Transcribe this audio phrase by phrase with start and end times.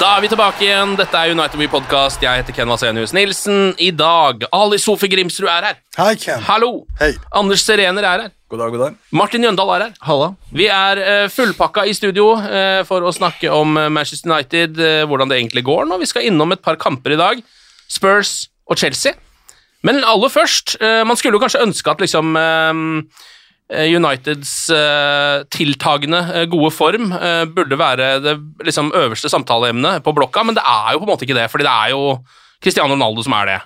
[0.00, 0.94] Da er vi tilbake igjen.
[0.96, 2.22] Dette er United We Podcast.
[2.24, 3.74] Jeg heter Ken Vasenius Nilsen.
[3.76, 5.80] I dag Ali Sofie Grimsrud er her.
[5.98, 6.40] Hei, Ken.
[6.46, 6.86] Hallo.
[7.00, 7.10] Hei.
[7.36, 8.32] Anders Serener er her.
[8.50, 8.96] God dag, god dag.
[9.12, 9.92] Martin Jøndal er her.
[10.08, 10.30] Halla.
[10.56, 15.02] Vi er eh, fullpakka i studio eh, for å snakke om eh, Manchester United, eh,
[15.10, 16.00] hvordan det egentlig går nå.
[16.00, 17.44] Vi skal innom et par kamper i dag.
[17.92, 18.32] Spurs
[18.72, 19.12] og Chelsea.
[19.84, 22.32] Men aller først, eh, man skulle jo kanskje ønske at liksom
[23.70, 28.34] Uniteds eh, tiltagende eh, gode form eh, burde være det
[28.66, 31.66] liksom, øverste samtaleemnet på blokka, men det er jo på en måte ikke det, fordi
[31.68, 32.16] det er jo
[32.62, 33.58] Cristiano Ronaldo som er det.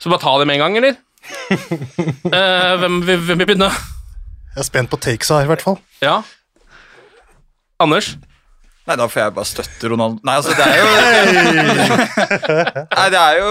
[0.00, 0.96] Så bare ta det med en gang, eller?
[2.32, 3.68] uh, hvem vil begynne?
[4.54, 5.76] Jeg er spent på takesa her, i hvert fall.
[6.00, 6.22] Ja?
[7.80, 8.14] Anders?
[8.88, 10.22] Nei, da får jeg bare støtte Ronaldo.
[10.24, 10.86] Nei, altså, det er jo
[12.96, 13.50] Nei, det er jo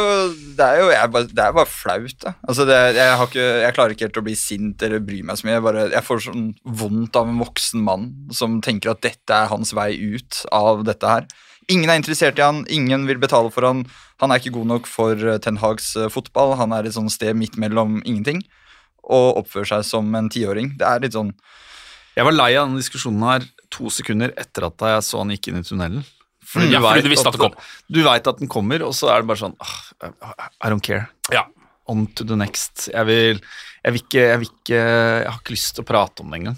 [0.58, 2.34] Det er jo jeg bare, Det er bare flaut, da.
[2.44, 5.40] Altså, det, jeg, har ikke, jeg klarer ikke helt å bli sint eller bry meg
[5.40, 5.56] så mye.
[5.60, 6.48] Jeg, bare, jeg får sånn
[6.82, 11.14] vondt av en voksen mann som tenker at dette er hans vei ut av dette
[11.14, 11.30] her.
[11.70, 13.86] Ingen er interessert i han, ingen vil betale for han.
[14.24, 16.56] Han er ikke god nok for eh, Ten Hags eh, fotball.
[16.60, 18.42] Han er et sånt sted midt mellom ingenting
[19.06, 20.74] og oppfører seg som en tiåring.
[20.82, 21.32] Det er litt sånn
[22.18, 25.52] Jeg var lei av denne diskusjonen her to sekunder etter at jeg så han gikk
[25.52, 26.04] inn i tunnelen.
[26.56, 27.58] Mm, ja, fordi du visste at det kom.
[27.92, 31.10] Du veit at den kommer, og så er det bare sånn I don't care.
[31.34, 31.46] Ja.
[31.90, 32.88] On to the next.
[32.90, 33.40] Jeg vil,
[33.84, 36.42] jeg vil ikke Jeg vil ikke Jeg har ikke lyst til å prate om det
[36.42, 36.58] engang.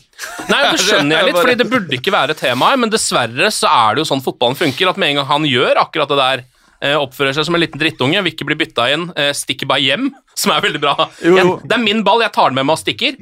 [0.52, 3.96] Nei, det skjønner jeg litt, fordi det burde ikke være temaet, men dessverre så er
[3.96, 6.44] det jo sånn fotballen funker, at med en gang han gjør akkurat det der,
[6.84, 9.84] eh, oppfører seg som en liten drittunge, vil ikke bli bytta inn, eh, stikker bare
[9.86, 10.12] hjem,
[10.44, 10.96] som er veldig bra.
[11.24, 11.56] Jo, jo.
[11.64, 13.20] Det er min ball, jeg tar den med meg og stikker.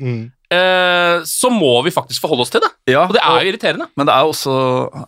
[0.49, 2.69] Eh, så må vi faktisk forholde oss til det.
[2.89, 3.85] Ja, Og det er jo irriterende.
[3.99, 4.53] Men det er også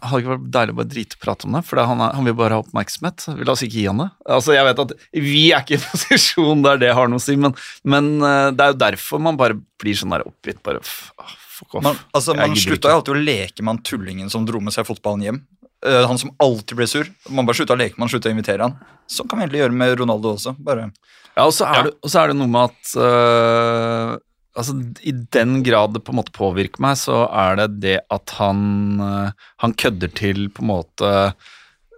[0.05, 2.13] Hadde ikke vært deilig å bare drite og prate om det, for det, han, er,
[2.19, 3.25] han vil bare ha oppmerksomhet.
[3.39, 4.09] Vi La oss ikke gi han det.
[4.37, 7.25] Altså, jeg vet at Vi er ikke i en posisjon der det har noe å
[7.25, 7.57] si, men,
[7.89, 10.61] men eh, det er jo derfor man bare blir sånn der oppgitt.
[10.61, 11.87] Bare ah, fuck off.
[11.89, 14.85] Man, altså, man slutta jo alltid å leke med han tullingen som dro med seg
[14.89, 15.41] fotballen hjem.
[15.81, 17.07] Eh, han som alltid ble sur.
[17.33, 18.77] Man bare slutta å leke med han, slutta å invitere han.
[19.09, 20.53] Sånn kan vi egentlig gjøre med Ronaldo også.
[20.61, 20.91] Bare
[21.33, 21.87] Ja, og så er, Ja.
[21.89, 24.19] Det, og så er det noe med at øh,
[24.57, 24.75] Altså,
[25.07, 28.99] I den grad det på en måte påvirker meg, så er det det at han
[28.99, 31.11] øh, Han kødder til på en måte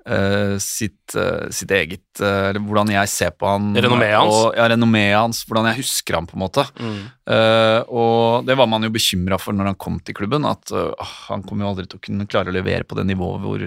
[0.04, 3.72] uh, sitt, uh, sitt eget Eller hvordan jeg ser på han.
[3.74, 4.36] Renommeet hans.
[4.36, 5.42] Og, ja, renommeet hans.
[5.50, 6.66] Hvordan jeg husker han, på en måte.
[6.78, 7.00] Mm.
[7.34, 10.70] Eh, og det var man jo bekymra for når han kom til klubben, at
[11.30, 13.66] han kommer jo aldri til å kunne klare å levere på det nivået hvor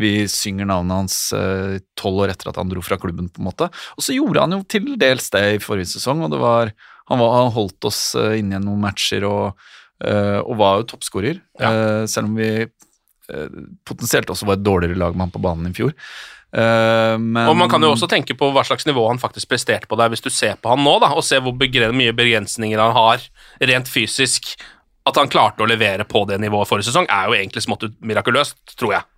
[0.00, 1.18] vi synger navnet hans
[1.98, 3.68] tolv år etter at han dro fra klubben, på en måte.
[3.98, 6.72] Og så gjorde han jo til dels det i forrige sesong, og det var
[7.10, 9.66] Han, var, han holdt oss uh, inne i noen matcher og,
[10.04, 12.66] øh, og var jo toppskårer, øh, selv om vi
[13.88, 15.94] potensielt også var et dårligere lag med han på banen i fjor.
[16.54, 19.88] Uh, men, Og man kan jo også tenke på hva slags nivå han faktisk presterte
[19.90, 22.78] på der, hvis du ser på han nå, da, og ser hvor begre mye begrensninger
[22.78, 23.24] han har
[23.72, 24.52] rent fysisk.
[25.08, 27.96] At han klarte å levere på det nivået forrige sesong, er jo egentlig smått ut
[28.06, 29.08] mirakuløst, tror jeg.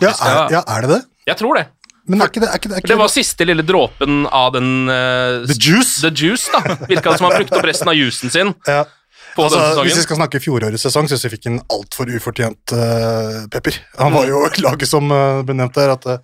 [0.00, 1.02] Ja, er, ja, er det det?
[1.28, 1.66] Jeg tror det.
[2.06, 4.52] Men er ikke det, er ikke det, er ikke Det var siste lille dråpen av
[4.54, 5.96] den uh, The juice?
[6.04, 6.76] The juice, da.
[6.90, 8.84] Virka som han brukte opp resten av juicen sin Ja.
[9.36, 13.42] på Altså, hvis vi skal snakke fjorårets sesong, syns jeg fikk en altfor ufortjent uh,
[13.52, 13.76] pepper.
[14.00, 16.16] Han var jo laget som uh, ble nevnt der, at det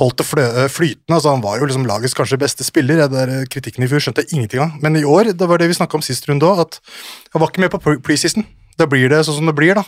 [0.00, 1.16] holdt det flytende.
[1.18, 3.02] altså Han var jo liksom lagets kanskje beste spiller.
[3.02, 4.78] Jeg der Kritikken i fjor skjønte jeg ingenting av.
[4.80, 6.80] Men i år, det var det vi snakka om sist runde òg, at
[7.34, 8.46] han var ikke med på pre- preseason.
[8.78, 9.82] Da blir det sånn som det blir, da.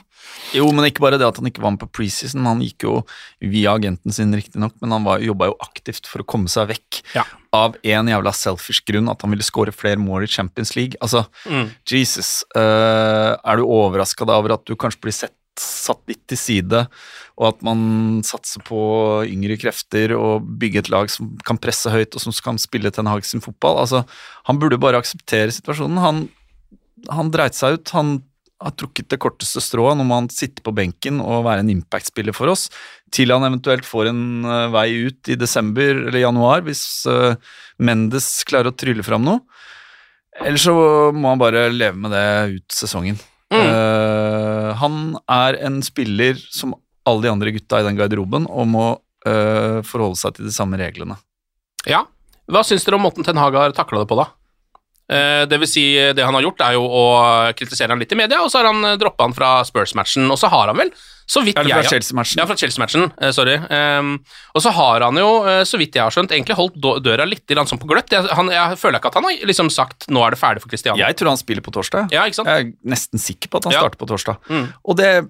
[0.56, 2.42] Jo, men ikke bare det at han ikke var med på preseason.
[2.48, 2.94] Han gikk jo
[3.40, 7.02] via agenten sin, riktignok, men han var- jobba jo aktivt for å komme seg vekk
[7.14, 7.22] Ja.
[7.52, 10.96] av en jævla selfish grunn, at han ville skåre flere mål i Champions League.
[11.00, 11.70] Altså, Mm.
[11.86, 16.88] Jesus, Uh, er du overraska over at du kanskje blir sett, satt litt til side,
[17.38, 22.14] og at man satser på yngre krefter og bygge et lag som kan presse høyt,
[22.14, 23.78] og som kan spille Ten Hag sin fotball?
[23.78, 24.04] Altså,
[24.46, 25.98] han burde bare akseptere situasjonen.
[25.98, 26.28] Han,
[27.08, 27.88] han dreit seg ut.
[27.90, 28.22] Han
[28.60, 29.96] har trukket det korteste strået.
[29.96, 32.68] Nå må han sitte på benken og være en impact-spiller for oss,
[33.14, 37.38] til han eventuelt får en eh, vei ut i desember eller januar, hvis eh,
[37.80, 39.42] Mendes klarer å trylle fram noe.
[40.40, 40.72] Eller så
[41.12, 42.26] må han bare leve med det
[42.56, 43.18] ut sesongen.
[43.50, 46.76] Eh, han er en spiller som
[47.08, 48.86] alle de andre gutta i den garderoben, og må
[49.26, 51.16] uh, forholde seg til de samme reglene.
[51.88, 52.04] Ja.
[52.50, 54.28] Hva syns dere om måten Ten Hag har takla det på, da?
[55.10, 55.84] Eh, det vil si,
[56.14, 57.04] det han har gjort, er jo å
[57.58, 60.50] kritisere han litt i media, og så har han droppa han fra Spurs-matchen, og så
[60.52, 60.92] har han vel,
[61.30, 62.40] så vidt Er fra jeg Chelsea-matchen?
[62.40, 63.56] Ja, fra Chelsea-matchen, eh, sorry.
[63.70, 64.16] Ehm,
[64.54, 67.46] og så har han jo, eh, så vidt jeg har skjønt, egentlig holdt døra litt
[67.46, 68.10] sånn på gløtt.
[68.10, 70.70] Jeg, han, jeg føler ikke at han har liksom sagt 'nå er det ferdig for
[70.70, 70.98] Cristiano'.
[70.98, 72.10] Jeg tror han spiller på torsdag.
[72.10, 72.48] Ja, ikke sant?
[72.48, 73.80] Jeg er nesten sikker på at han Ja.
[73.80, 74.36] starter på torsdag.
[74.50, 74.72] Mm.
[74.84, 75.28] Og det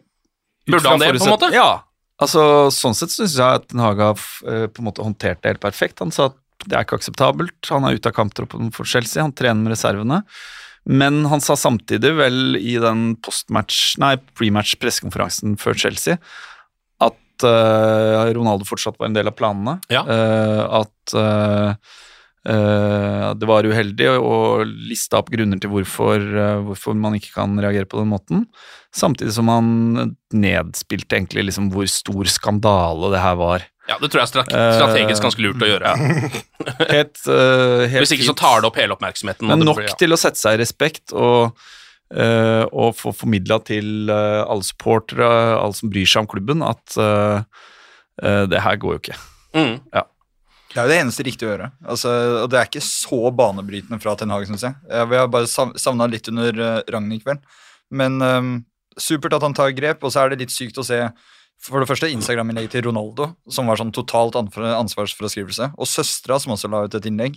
[0.66, 1.52] Burde han det, på en måte?
[1.52, 1.82] Ja.
[2.20, 5.54] Altså, sånn sett syns jeg at Den Haga har eh, på en måte håndtert det
[5.56, 5.98] helt perfekt.
[6.00, 7.58] Han sa at det er ikke akseptabelt.
[7.72, 10.22] Han er ute av kamptroppen for Chelsea, han trener med reservene.
[10.88, 16.16] Men han sa samtidig, vel i den postmatch, nei, prematch-pressekonferansen før Chelsea,
[17.04, 19.76] at uh, Ronaldo fortsatt var en del av planene.
[19.92, 20.04] Ja.
[20.08, 21.98] Uh, at uh,
[22.40, 26.22] det var uheldig, og lista opp grunner til hvorfor,
[26.64, 28.46] hvorfor man ikke kan reagere på den måten.
[28.96, 33.66] Samtidig som han nedspilte egentlig liksom hvor stor skandale det her var.
[33.90, 34.46] Ja, det tror jeg er stra-
[34.78, 35.92] strategisk ganske lurt å gjøre.
[36.94, 39.48] Helt, uh, helt Hvis ikke så tar det opp hele oppmerksomheten.
[39.50, 39.96] Men nok blir- ja.
[39.98, 41.58] til å sette seg i respekt og,
[42.14, 45.26] uh, og få formidla til uh, alle supportere,
[45.58, 47.42] alle som bryr seg om klubben, at eh,
[48.22, 49.18] eh, det her går jo ikke.
[49.58, 49.74] Mm.
[49.96, 50.04] Ja.
[50.70, 51.68] Det er jo det eneste riktige å gjøre.
[51.82, 52.14] Altså,
[52.44, 54.76] og det er ikke så banebrytende fra Ten Hag, syns jeg.
[55.10, 57.42] Vi har bare savna litt under uh, Ragnhild kveld.
[57.90, 58.52] Men um,
[58.94, 61.00] supert at han tar grep, og så er det litt sykt å se
[61.60, 65.70] for det første Instagram-innlegget til Ronaldo, som var sånn totalt ansvarsfraskrivelse.
[65.76, 67.36] Og søstera, som også la ut et innlegg,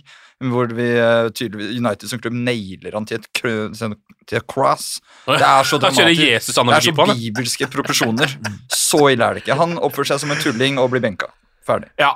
[0.52, 4.98] hvor vi eh, tydeligvis United som klubb nailer han til et, til et cross.
[5.28, 6.24] Det er så dramatisk.
[6.24, 8.38] Det er så bibelske proporsjoner.
[8.72, 9.58] Så ille er det ikke.
[9.60, 11.28] Han oppfører seg som en tulling og blir benka.
[11.64, 11.92] Ferdig.
[12.00, 12.14] Ja.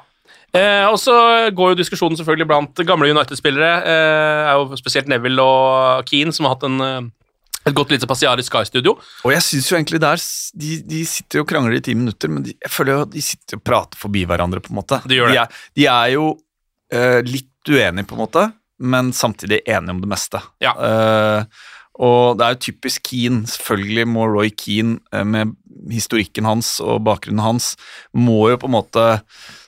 [0.57, 1.13] Eh, og så
[1.53, 3.73] går jo diskusjonen selvfølgelig blant gamle United-spillere.
[3.85, 7.09] Eh, er jo spesielt Neville og Keane som har hatt en, eh,
[7.71, 8.97] et godt lite passiar i Sky-studio.
[9.25, 10.23] Og jeg syns jo egentlig der
[10.63, 13.15] de, de sitter jo og krangler i ti minutter, men de, jeg føler jo at
[13.15, 15.01] de sitter og prater forbi hverandre, på en måte.
[15.09, 15.43] De gjør det.
[15.43, 18.47] er, de er jo uh, litt uenige, på en måte,
[18.79, 20.43] men samtidig enige om det meste.
[20.65, 20.75] Ja.
[20.79, 21.69] Uh,
[21.99, 23.43] og det er jo typisk Keane.
[23.51, 25.57] Selvfølgelig må Roy Keane, uh, med
[25.93, 27.73] historikken hans og bakgrunnen hans,
[28.17, 29.07] må jo på en måte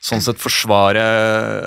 [0.03, 1.05] sånn sett forsvare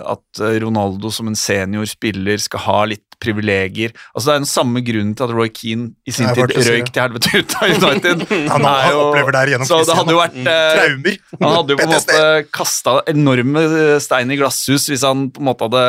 [0.09, 3.93] at Ronaldo som en senior spiller skal ha litt privilegier.
[4.13, 6.91] Altså Det er den samme grunnen til at Roy Keane i sin tid si røyk
[6.93, 8.25] til helvete ut av United.
[8.51, 11.17] Han, er jo- opplever det her gjennom Så det hadde jo vært eh, Traumer.
[11.39, 12.21] han hadde jo på en måte
[12.59, 13.65] kasta enorme
[14.03, 15.85] stein i glasshus hvis han på en måte hadde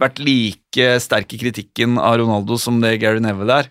[0.00, 3.70] vært like sterk i kritikken av Ronaldo som det Gary Neville er.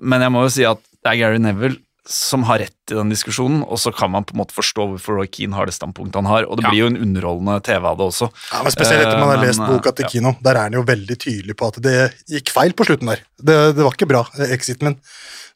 [0.00, 3.10] Men jeg må jo si at det er Gary Neville som har rett i den
[3.10, 6.20] diskusjonen, og så kan man på en måte forstå hvorfor Roy Keane har det standpunktet
[6.20, 6.70] han har, og det Ja.
[6.70, 8.30] blir jo en underholdende TV av det også.
[8.52, 10.08] Ja, men Spesielt etter man har Eh, lest men, boka til ja.
[10.10, 10.36] Kino.
[10.42, 11.96] Der er han jo veldig tydelig på at det
[12.30, 13.20] gikk feil på slutten der.
[13.42, 15.00] Det, det var ikke bra, eh, exiten min.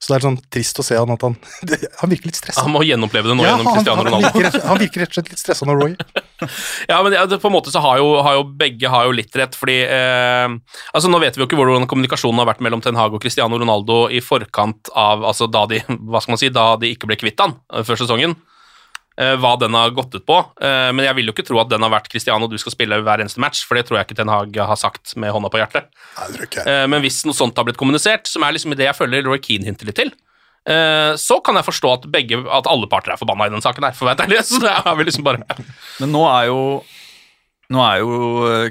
[0.01, 1.35] Så det er sånn trist å se han at han
[1.69, 2.63] det, Han virker litt stressa.
[2.65, 4.31] Han må gjenoppleve det nå Ja, gjennom han, Cristiano han, Ronaldo.
[4.33, 5.93] virker, han virker rett og slett litt stressa nå, Roy
[6.89, 9.37] Ja, men det, på en måte så har jo, har jo begge har jo litt
[9.37, 10.49] rett, fordi eh,
[10.97, 13.61] Altså, nå vet vi jo ikke hvordan kommunikasjonen har vært mellom Ten Hag og Cristiano
[13.61, 17.20] Ronaldo i forkant av Altså da de Hva skal man si Da de ikke ble
[17.21, 18.35] kvitt han eh, før sesongen.
[19.21, 20.37] Eh, hva den har gått ut på.
[20.65, 23.01] Eh, men jeg vil jo ikke tro at den har vært Cristiano, du skal spille
[23.05, 25.61] hver eneste match, for det tror jeg ikke Ten Hag har sagt med hånda på
[25.61, 25.91] hjertet.
[26.65, 29.43] Eh, men hvis noe sånt har blitt kommunisert, som er liksom det jeg føler Roy
[29.45, 30.15] Keane hinter litt til,
[30.71, 33.85] eh, så kan jeg forstå at begge, at alle parter er forbanna i den saken
[33.91, 34.41] her, for å være ærlig.
[34.49, 35.45] Så det er vi liksom bare
[36.01, 36.59] Men nå er jo
[37.71, 38.15] nå er jo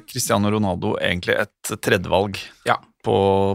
[0.09, 2.35] Cristiano Ronaldo egentlig et tredjevalg
[2.67, 2.75] Ja.
[3.05, 3.13] på,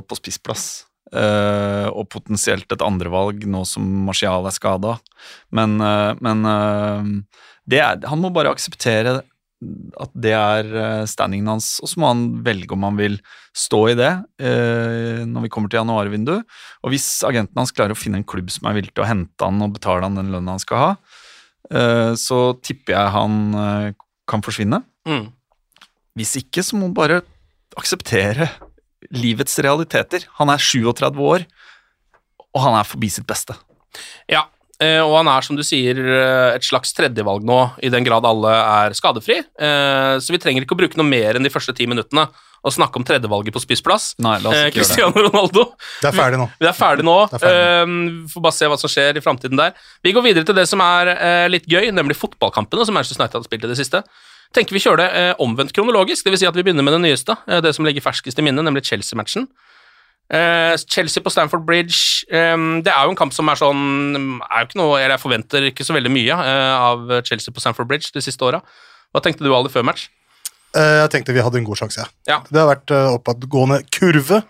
[0.08, 0.84] på spissplass.
[1.12, 4.96] Eh, og potensielt et andrevalg nå som Martial er skada.
[5.54, 7.38] Men, uh, men uh,
[7.70, 9.20] det er, han må bare akseptere
[10.02, 10.66] at det er
[11.08, 13.14] standingen hans, og så må han velge om han vil
[13.56, 14.10] stå i det
[14.42, 16.42] når vi kommer til januarvinduet.
[16.84, 19.46] Og hvis agenten hans klarer å finne en klubb som er villig til å hente
[19.46, 20.90] han og betale han den lønna han skal ha,
[22.20, 23.38] så tipper jeg han
[24.28, 24.82] kan forsvinne.
[25.08, 25.24] mm.
[26.18, 27.22] Hvis ikke, så må han bare
[27.80, 28.50] akseptere
[29.12, 30.24] livets realiteter.
[30.38, 31.44] Han er 37 år,
[32.54, 33.56] og han er forbi sitt beste.
[34.30, 34.44] Ja,
[34.80, 38.24] eh, og han er, som du sier, eh, et slags tredjevalg nå, i den grad
[38.26, 39.40] alle er skadefri.
[39.58, 42.28] Eh, Så vi trenger ikke å bruke noe mer enn de første ti minuttene
[42.64, 44.14] å snakke om tredjevalget på spissplass.
[44.24, 44.86] Nei, la oss Eh, ikke gjøre det.
[44.86, 45.64] Cristiano Ronaldo.
[46.00, 46.46] Det er ferdig nå.
[46.58, 47.16] Vi er ferdig nå.
[47.28, 48.30] Det er ferdig.
[48.32, 49.74] Får bare se hva som skjer i framtiden der.
[50.02, 53.44] Vi går videre til det som er litt gøy, nemlig fotballkampene som Manchester United har
[53.44, 54.00] spilt i det siste.
[54.54, 56.44] Tenker vi kjører det eh, omvendt kronologisk, dvs.
[56.44, 58.84] Si at vi begynner med det nyeste, eh, det som ligger ferskest i minnet, nemlig
[58.86, 59.48] Chelsea-matchen.
[60.32, 63.82] Eh, Chelsea på Stamford Bridge eh, Det er jo en kamp som er sånn
[64.40, 67.60] er jo ikke noe, eller Jeg forventer ikke så veldig mye eh, av Chelsea på
[67.60, 68.62] Stamford Bridge de siste åra.
[69.12, 70.06] Hva tenkte du, Ali, før match?
[70.74, 72.08] Eh, Jeg tenkte vi hadde en god sjanse, ja.
[72.30, 72.38] Ja.
[72.48, 74.40] Det har vært eh, oppadgående kurve.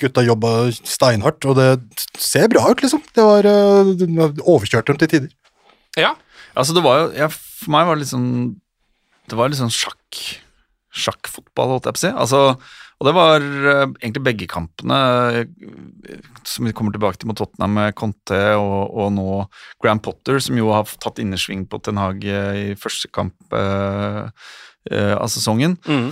[0.00, 1.68] Gutta jobba steinhardt, og det
[2.16, 3.02] ser bra ut, liksom.
[3.12, 5.30] Det var eh, det var overkjørt dem til tider.
[6.00, 6.14] Ja.
[6.56, 8.30] Altså, det var jo jeg, For meg var det litt sånn
[9.30, 10.20] Det var litt sånn sjakk
[10.90, 12.08] Sjakkfotball, holdt jeg på å si.
[12.18, 12.38] Altså,
[13.00, 14.96] og det var eh, egentlig begge kampene,
[15.38, 19.26] eh, som vi kommer tilbake til mot Tottenham med Conte og, og nå
[19.80, 24.26] Graham Potter, som jo har tatt innersving på Ten Hag eh, i første kamp eh,
[24.90, 25.78] av sesongen.
[25.86, 26.10] Mm.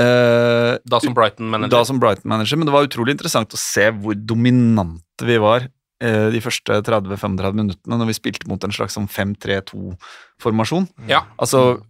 [0.00, 1.74] Eh, Da som Brighton-manager.
[1.74, 5.66] da som Brighton-manager, men det var utrolig interessant å se hvor dominante vi var
[6.00, 10.88] de første 30-35 minuttene når vi spilte mot en slags sånn 5-3-2-formasjon.
[11.10, 11.26] Ja.
[11.36, 11.82] Altså,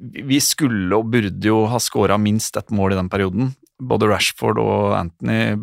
[0.00, 4.60] vi skulle og burde jo ha skåra minst ett mål i den perioden, både Rashford
[4.60, 5.56] og Anthony.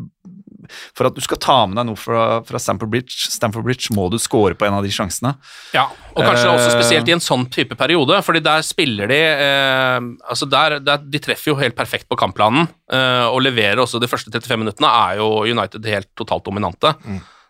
[0.97, 4.09] For at du skal ta med deg noe fra, fra Stamford Bridge, Stamford Bridge, må
[4.13, 5.35] du score på en av de sjansene.
[5.75, 9.17] Ja, og kanskje Eh, også spesielt i en sånn type periode, fordi der spiller de
[9.17, 9.97] eh,
[10.27, 14.09] Altså der, der, De treffer jo helt perfekt på kampplanen, eh, og leverer også de
[14.09, 16.93] første 35 minuttene, er jo United helt totalt dominante.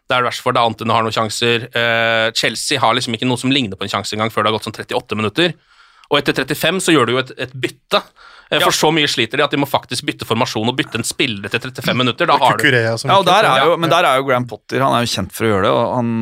[0.07, 1.67] Det er det verste for da Antony har noen sjanser.
[1.75, 4.57] Eh, Chelsea har liksom ikke noe som ligner på en sjanse engang før det har
[4.57, 5.57] gått sånn 38 minutter.
[6.11, 8.01] Og etter 35 så gjør du jo et, et bytte,
[8.47, 11.03] For for så mye sliter de at de må faktisk bytte formasjon og bytte en
[11.03, 12.25] spiller etter 35 minutter.
[12.29, 12.63] Da har du
[13.11, 15.33] Ja, og der er jo, men der er jo Graham Potter Han er jo kjent
[15.35, 16.13] for å gjøre det, og han,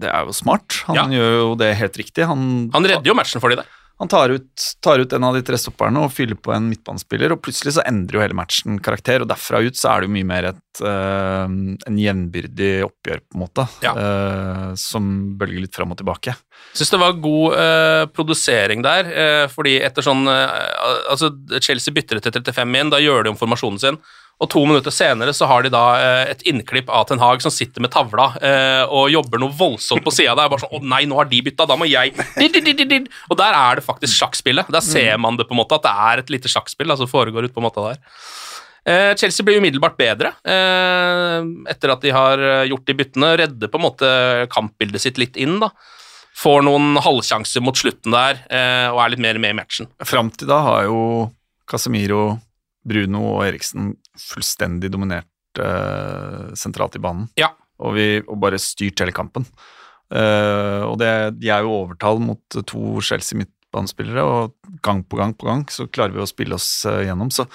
[0.00, 0.78] det er jo smart.
[0.88, 1.04] Han Ja.
[1.18, 2.24] gjør jo det helt riktig.
[2.26, 3.68] Han, Han redder jo matchen for de der.
[4.00, 7.34] Han tar ut, tar ut en av de tre stopperne og fyller på en midtbanespiller,
[7.34, 10.14] og plutselig så endrer jo hele matchen karakter, og derfra ut så er det jo
[10.14, 13.92] mye mer et uh, en jevnbyrdig oppgjør, på en måte, Ja.
[13.92, 16.32] uh, som bølger litt fram og tilbake.
[16.72, 19.12] Syns det var god uh, produsering der,
[19.52, 21.30] fordi etter sånn Altså,
[21.60, 24.00] Chelsea bytter etter 35 igjen, da gjør de om formasjonen sin.
[24.40, 27.52] Og to minutter senere så har de da eh, et innklipp av Ten Hag som
[27.52, 30.48] sitter med tavla eh, og jobber noe voldsomt på sida der.
[30.48, 32.14] Bare sånn 'Å nei, nå har de bytta, da må jeg.
[33.28, 34.72] Og der er det faktisk sjakkspillet.
[34.72, 37.50] Der ser man det på en måte, at det er et lite sjakkspill altså foregår
[37.50, 38.00] ut på en måte der.
[38.88, 43.34] Eh, Chelsea blir umiddelbart bedre eh, etter at de har gjort de byttene.
[43.44, 44.12] Redder på en måte
[44.56, 45.58] kampbildet sitt litt inn.
[45.60, 45.68] da.
[46.40, 49.90] Får noen halvsjanser mot slutten der eh, og er litt mer med i matchen.
[50.00, 51.00] Fram til da har jo
[51.68, 52.38] Casemiro,
[52.86, 57.28] Bruno og Eriksen fullstendig dominert eh, sentralt i banen.
[57.40, 57.50] Ja.
[57.80, 59.46] Og, vi, og bare styrt hele kampen.
[60.12, 61.10] Eh, og det,
[61.40, 65.86] de er jo overtall mot to Chelsea midtbanespillere, og gang på gang på gang så
[65.88, 67.30] klarer vi å spille oss eh, gjennom.
[67.32, 67.46] Så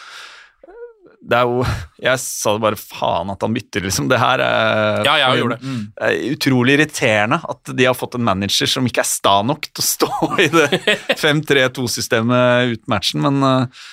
[1.25, 1.63] det er jo
[2.05, 4.07] Jeg sa det bare faen at han bytter, liksom.
[4.11, 5.73] Det her er, Ja, jeg gjorde det.
[5.97, 9.67] det er utrolig irriterende at de har fått en manager som ikke er sta nok
[9.71, 10.11] til å stå
[10.45, 10.69] i det
[11.23, 13.83] 5-3-2-systemet ut matchen, men eh,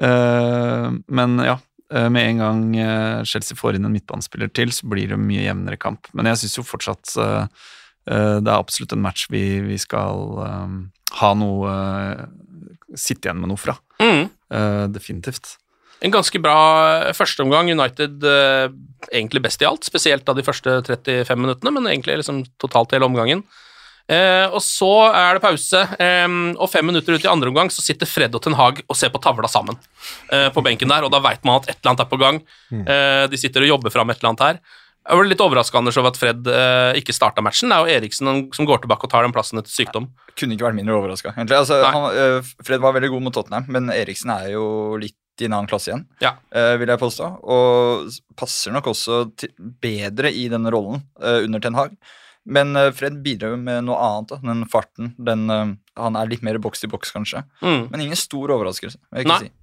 [0.00, 1.58] Men ja.
[1.92, 5.44] eh, Med en gang eh, Chelsea får inn en midtbanespiller til, så blir det mye
[5.44, 6.08] jevnere kamp.
[6.16, 7.44] Men jeg syns jo fortsatt eh,
[8.08, 10.78] eh, det er absolutt en match vi, vi skal eh,
[11.20, 12.24] ha noe eh,
[12.92, 13.72] Sitte igjen med noe fra.
[14.04, 14.26] Mm.
[14.52, 15.54] Eh, definitivt.
[16.04, 16.56] En ganske bra
[17.16, 17.70] førsteomgang.
[17.72, 18.66] United eh,
[19.08, 23.08] egentlig best i alt, spesielt av de første 35 minuttene, men egentlig liksom totalt hele
[23.08, 23.44] omgangen.
[24.10, 26.26] Eh, og så er det pause, eh,
[26.58, 29.12] og fem minutter ut i andre omgang så sitter Fred og Ten Hag og ser
[29.14, 29.78] på tavla sammen
[30.32, 32.40] eh, på benken der, og da veit man at et eller annet er på gang.
[32.82, 34.60] Eh, de sitter og jobber fram et eller annet her.
[35.02, 37.70] Jeg var litt overraska over at Fred eh, ikke starta matchen.
[37.72, 40.06] Det er jo Eriksen som går tilbake og tar den plassen etter sykdom.
[40.38, 41.32] Kunne ikke vært mindre overraska.
[41.42, 44.66] Altså, han, øh, Fred var veldig god mot Tottenham, men Eriksen er jo
[45.02, 46.34] litt i en annen klasse igjen, Ja.
[46.78, 47.26] vil jeg påstå.
[47.50, 49.22] Og passer nok også
[49.82, 51.96] bedre i denne rollen under Ten Hag.
[52.44, 54.34] Men øh, Fred bidrar jo med noe annet.
[54.34, 54.40] Da.
[54.42, 55.14] Den farten.
[55.18, 57.44] Den, øh, han er litt mer boks til boks, kanskje.
[57.62, 57.90] Mm.
[57.92, 58.98] Men ingen stor overraskelse.
[59.10, 59.42] vil jeg ikke Nei.
[59.48, 59.56] si.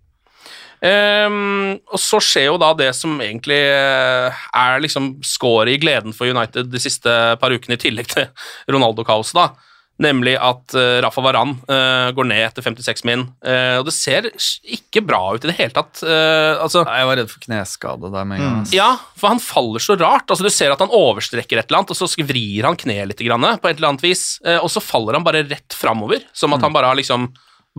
[0.80, 6.16] Um, og så skjer jo da det som egentlig eh, er liksom scoret i gleden
[6.16, 8.30] for United de siste par ukene, i tillegg til
[8.72, 9.69] Ronaldo-kaoset, da.
[10.00, 13.26] Nemlig at uh, Rafa Varan uh, går ned etter 56 min.
[13.44, 16.00] Uh, og det ser ikke bra ut i det hele tatt.
[16.00, 18.62] Altså, Nei, Jeg var redd for kneskade der med en gang.
[18.64, 18.72] Mm.
[18.76, 18.90] ja,
[19.20, 20.30] for han faller så rart.
[20.30, 23.26] Altså, du ser at han overstrekker et eller annet, og så vrir han kneet litt
[23.28, 24.24] grann, på et eller annet vis,
[24.60, 27.30] og så faller han bare rett framover, som at han bare har liksom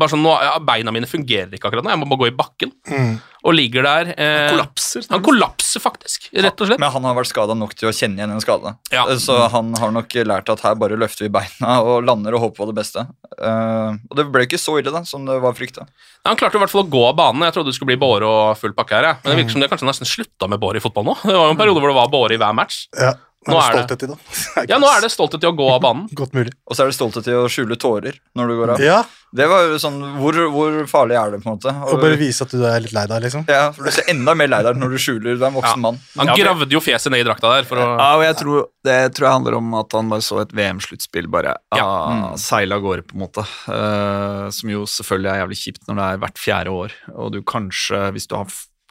[0.01, 2.37] Bare sånn, nå, ja, Beina mine fungerer ikke akkurat nå, jeg må bare gå i
[2.39, 2.73] bakken.
[2.89, 3.13] Mm.
[3.41, 5.07] Og ligger der eh, Han kollapser.
[5.13, 6.81] Han kollapser faktisk, rett og slett.
[6.83, 8.75] Men han har vært skada nok til å kjenne igjen en skade.
[8.93, 9.07] Ja.
[9.21, 12.63] Så han har nok lært at her bare løfter vi beina og lander og håper
[12.65, 13.07] på det beste.
[13.41, 15.87] Uh, og det ble ikke så ille da, som det var frykta.
[16.29, 17.47] Han klarte i hvert fall å gå av banen.
[17.49, 19.09] Jeg trodde det skulle bli Båre og full pakke her.
[19.09, 19.17] Ja.
[19.25, 21.17] Men det virker som det kanskje nesten slutta med Båre i fotball nå.
[21.25, 22.83] Det var jo en periode hvor det var Båre i hver match.
[22.99, 23.15] Ja,
[23.49, 24.19] Nå er det- stolthet i det.
[24.69, 26.05] Ja, nå er det stolthet til å gå av banen.
[26.13, 26.53] Godt mulig.
[26.69, 28.83] Og så er det stolthet i å skjule tårer når du går av.
[28.85, 28.99] Ja,
[29.31, 31.71] Det var jo sånn, hvor, hvor farlig er det, på en måte?
[31.87, 33.45] og bare vise at du er litt lei deg, liksom.
[33.47, 35.77] ja, for Du ser enda mer lei deg når du skjuler du er en voksen
[35.79, 35.83] Ja.
[35.85, 36.01] mann.
[36.19, 38.97] Han gravde jo fjeset ned i drakta der for å Ja, og jeg tror, Det
[39.15, 41.85] tror jeg handler om at han bare så et VM-sluttspill bare Ja.
[41.87, 43.47] ah, seile av gårde, på en måte.
[43.69, 47.41] Uh, som jo selvfølgelig er jævlig kjipt når det er hvert fjerde år, og du
[47.43, 48.47] kanskje, hvis du har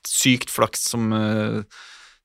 [0.07, 1.63] sykt flaks som eh,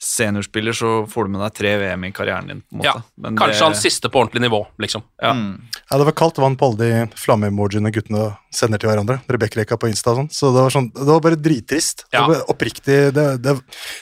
[0.05, 2.91] seniorspiller, så får du med deg tre VM i karrieren din, på en måte.
[2.93, 5.03] Ja, Men Kanskje det- hans siste på ordentlig nivå, liksom.
[5.23, 5.33] Ja.
[5.33, 5.63] Mm.
[5.91, 9.21] Ja, Det var kaldt vann på alle de flamme-emojiene guttene sender til hverandre.
[9.29, 10.31] Rebekka-reka på Insta og sånn.
[10.31, 12.05] Så det var, sånn, det var bare drittrist.
[12.13, 12.27] Ja.
[12.27, 13.57] Det var oppriktig det, det,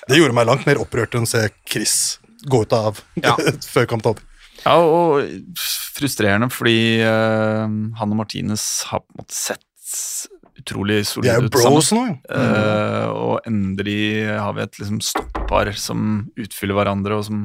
[0.09, 2.18] det gjorde meg langt mer opprørt enn å se Chris
[2.50, 3.37] gå ut av Ja.
[3.75, 4.23] før kamp over.
[4.64, 5.26] Ja, og
[5.59, 7.66] frustrerende fordi uh,
[7.99, 9.62] han og Martinez har på en måte sett
[10.62, 11.75] utrolig De solide ut sammen.
[11.75, 12.04] bros nå.
[12.31, 14.00] Eh, og endelig
[14.31, 17.45] har vi et liksom stoppar som utfyller hverandre, og som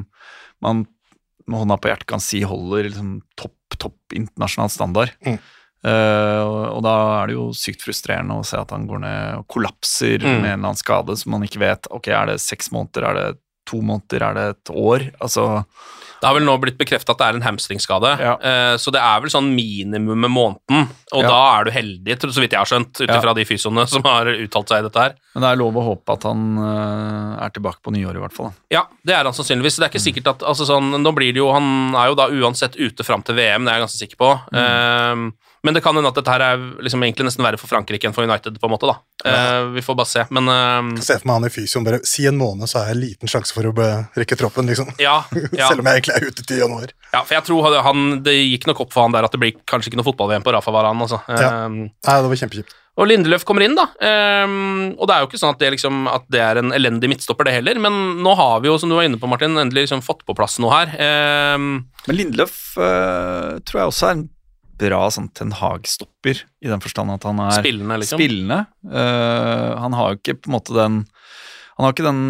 [0.64, 0.86] man
[1.48, 5.12] med hånda på hjertet kan si holder liksom topp, topp internasjonal standard.
[5.26, 5.38] Mm.
[5.78, 9.36] Uh, og, og da er det jo sykt frustrerende å se at han går ned
[9.38, 10.26] og kollapser Mm.
[10.42, 11.86] med en eller annen skade som man ikke vet.
[11.94, 13.28] Ok, er det seks måneder, er det
[13.68, 15.08] to måneder, er det et år?
[15.20, 15.64] Altså
[16.18, 18.32] Det har vel nå blitt bekrefta at det er en hamstringskade, Ja.
[18.42, 20.88] eh, så det er vel sånn minimum med måneden.
[21.14, 21.28] Og Ja.
[21.30, 23.34] da er du heldig, så vidt jeg har skjønt, ut Ja.
[23.34, 25.14] de fysioene som har uttalt seg i dette her.
[25.36, 28.32] Men det er lov å håpe at han eh, er tilbake på nyåret, i hvert
[28.34, 28.52] fall.
[28.68, 29.78] Ja, det er han sannsynligvis.
[29.78, 32.26] Det er ikke sikkert at altså sånn, Nå blir det jo Han er jo da
[32.26, 34.30] uansett ute fram til VM, det er jeg ganske sikker på.
[34.58, 35.30] Eh,
[35.64, 38.14] men det kan hende at dette her er liksom egentlig nesten verre for Frankrike enn
[38.16, 38.88] for United, på en måte.
[38.90, 38.96] da.
[39.28, 40.24] Eh, vi får bare se.
[40.34, 42.98] Men uh, Se for meg han i fysioen bare Si en måned, så har jeg
[42.98, 43.74] en liten sjanse for å
[44.18, 44.92] rekke troppen, liksom.
[45.02, 45.20] ja,
[45.58, 45.68] ja.
[45.68, 46.92] Selv om jeg egentlig er ute til januar.
[47.12, 49.56] ja, for jeg tror han, det gikk nok opp for han der at det blir
[49.68, 51.02] kanskje ikke noe fotball-VM på Rafa Varan.
[51.06, 51.22] Altså.
[51.26, 51.48] Ja.
[51.64, 52.76] Eh, Nei, det var kjempekjipt.
[52.98, 53.84] Og Lindeløf kommer inn, da.
[54.02, 57.10] Um, og det er jo ikke sånn at det, liksom, at det er en elendig
[57.12, 57.78] midtstopper, det heller.
[57.82, 60.34] Men nå har vi jo, som du var inne på, Martin, endelig liksom fått på
[60.34, 60.96] plass noe her.
[61.54, 61.68] Um,
[62.08, 64.26] Men Lindeløf uh, tror jeg også er en
[64.78, 68.20] bra sånn Ten Hag-stopper, i den forstand at han er spillende, liksom.
[68.20, 68.60] spillende.
[68.86, 71.00] Uh, han har jo ikke på en måte den
[71.78, 72.22] Han har ikke den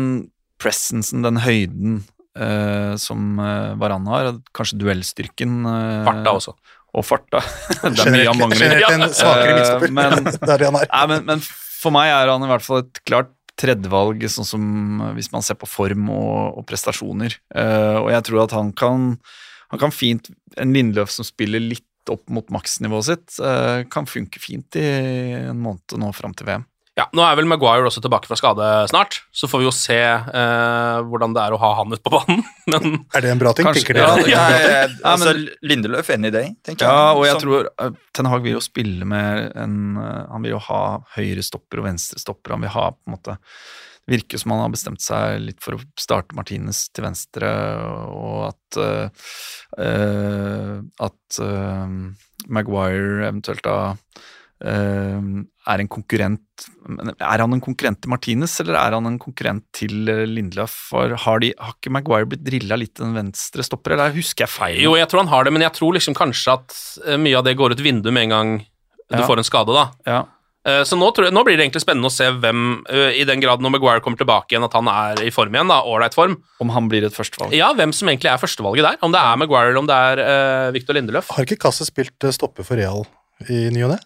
[0.61, 2.01] presensen, den høyden,
[2.39, 4.33] uh, som uh, Varan har.
[4.57, 5.61] Kanskje duellstyrken.
[5.65, 6.57] Uh, Farta også.
[6.99, 7.41] Og farta.
[7.85, 8.63] det er mye han mangler.
[8.81, 9.93] Generelt en svakere Eh, midtstopper.
[9.95, 10.89] men- det er det han er.
[10.93, 14.65] Nei, men, men for meg er han i hvert fall et klart tredjevalg, sånn som
[15.17, 17.35] hvis man ser på form og, og prestasjoner.
[17.51, 19.09] Uh, og jeg tror at han kan,
[19.73, 24.41] han kan fint En Lindløf som spiller litt opp mot maksnivået sitt, eh, kan funke
[24.43, 24.89] fint i
[25.51, 26.67] en måned nå fram til VM.
[26.99, 29.95] Ja, Nå er vel Maguire også tilbake fra skade snart, så får vi jo se
[30.03, 32.41] eh, hvordan det er å ha han ute på banen.
[32.73, 34.25] Men Er det en bra ting, Kanskje- tenker dere?
[34.27, 38.27] Ja, Ja, det- ja, altså, Lindeløf any day, tenker Ja, og jeg tror uh, Ten
[38.27, 40.81] Hag vil jo spille med en uh, Han vil jo ha
[41.15, 42.57] høyre stopper og venstre stopper.
[42.57, 43.47] Han vil ha på en måte Det
[44.09, 47.51] virker som han har bestemt seg litt for å starte Martinez til venstre,
[48.09, 48.79] og at
[49.79, 51.87] uh, At uh,
[52.49, 55.21] Maguire eventuelt da uh,
[55.69, 56.67] er en konkurrent
[57.21, 60.73] Er han en konkurrent til Martinez, eller er han en konkurrent til Lindløf?
[60.91, 64.47] For har, de, har ikke Maguire blitt drilla litt til den venstre stopper, eller husker
[64.47, 64.81] jeg feil?
[64.83, 66.81] Jo, jeg tror han har det, men jeg tror liksom kanskje at
[67.21, 68.59] mye av det går ut vinduet med en gang
[69.09, 69.25] du Ja.
[69.25, 69.87] får en skade, da.
[70.05, 70.25] Ja.
[70.69, 73.25] Eh, Så nå, tror jeg, nå blir det egentlig spennende å se hvem, eh, i
[73.29, 76.17] den grad når Maguire kommer tilbake igjen, at han er i form igjen, da, ålreit
[76.19, 76.37] form.
[76.61, 77.55] Om han blir et førstevalg?
[77.57, 78.99] Ja, hvem som egentlig er førstevalget der.
[79.07, 81.33] Om det er Maguire eller om det er uh, Victor Lindeløf.
[81.33, 83.07] Har ikke Kasse spilt stopper for Real
[83.49, 83.99] i ny og ne?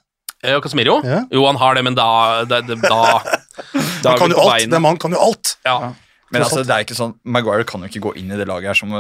[0.43, 1.01] Eh, Casemiro?
[1.07, 1.23] Ja.
[1.31, 4.71] Jo, han har det, men da, da, da, da Han kan jo alt!
[4.71, 5.57] Den mannen kan jo alt!
[5.67, 5.93] Ja.
[6.33, 8.73] Men altså, det er ikke sånn Maguire kan jo ikke gå inn i det laget
[8.73, 8.95] her som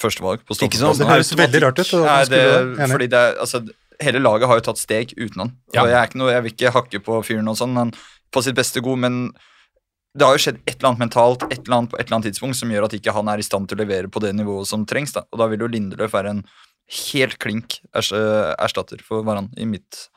[0.00, 0.42] førstevalg.
[0.48, 0.96] på Ikke sånn.
[0.96, 2.42] Det høres veldig rart ut, og Nei, det,
[2.88, 3.60] fordi det er, altså,
[4.00, 5.52] hele laget har jo tatt steg uten han.
[5.74, 5.84] Ja.
[5.84, 7.92] Og jeg, er ikke noe, jeg vil ikke hakke på fyren og sånn, men
[8.30, 9.20] på sitt beste god, men
[10.16, 12.30] det har jo skjedd et eller annet mentalt et eller annet på et eller annet
[12.32, 14.66] tidspunkt som gjør at ikke han er i stand til å levere på det nivået
[14.70, 15.14] som trengs.
[15.14, 15.22] da.
[15.30, 16.42] Og da vil jo Lindeløf være en
[16.90, 20.08] helt klink erstatter for Varan i mitt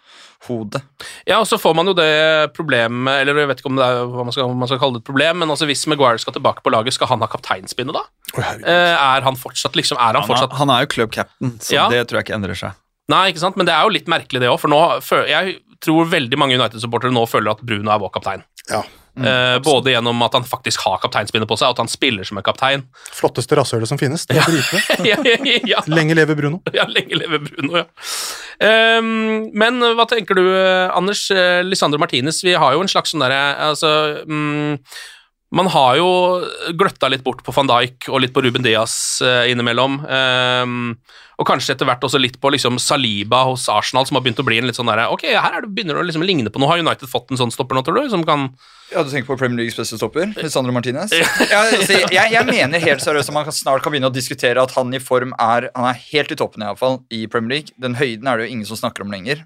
[0.47, 0.81] hode.
[1.29, 4.03] Ja, og så får man jo det problemet Eller jeg vet ikke om det er
[4.09, 6.65] hva man skal, man skal kalle det et problem, men altså hvis Maguire skal tilbake
[6.65, 8.03] på laget, skal han ha kapteinspinnet da?
[8.33, 8.41] Oh.
[8.41, 11.55] Eh, er han fortsatt liksom Er han Han er, fortsatt han er jo club captain,
[11.61, 11.87] så Ja.
[11.93, 12.77] det tror jeg ikke endrer seg.
[13.11, 14.79] Nei, ikke sant, men det er jo litt merkelig, det òg, for nå
[15.27, 18.45] Jeg tror veldig mange United-supportere nå føler at Bruno er vår kaptein.
[18.69, 18.83] Ja.
[19.13, 22.39] Eh, både gjennom at han faktisk har kapteinspinnet på seg, og at han spiller som
[22.39, 22.85] en kaptein.
[23.13, 24.25] Flotteste rasshølet som finnes.
[24.29, 24.81] Det er dritbra.
[25.11, 26.63] ja, ja, ja, Lenge leve Bruno.
[26.77, 27.85] ja, lenge leve Bruno, ja.
[28.63, 31.27] Um, men hva tenker du, eh, Anders?
[31.33, 33.91] Eh, Lisandro Martinez, vi har jo en slags sånn derre altså,
[34.25, 34.79] mm,
[35.53, 36.07] Man har jo
[36.73, 39.99] gløtta litt bort på van Dijk og litt på Ruben Diaz eh, innimellom.
[40.09, 40.95] Ehm,
[41.37, 44.45] og kanskje etter hvert også litt på liksom Saliba hos Arsenal, som har begynt å
[44.47, 46.61] bli en litt sånn derre Ok, her er det, begynner det å liksom ligne på
[46.61, 46.71] noe.
[46.71, 48.09] Har United fått en sånn stopper nå, tror du?
[48.09, 48.47] Som kan
[48.89, 50.33] Ja, Du tenker på Premier Leagues beste stopper?
[50.49, 51.13] Sandro Martinez?
[51.53, 54.73] Ja, altså, jeg, jeg mener helt seriøst at man snart kan begynne å diskutere at
[54.73, 57.77] han i form er Han er helt i toppen i alle fall i Premier League.
[57.77, 59.45] Den høyden er det jo ingen som snakker om lenger.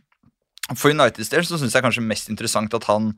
[0.76, 3.17] For Uniteds del så syns jeg kanskje mest interessant at han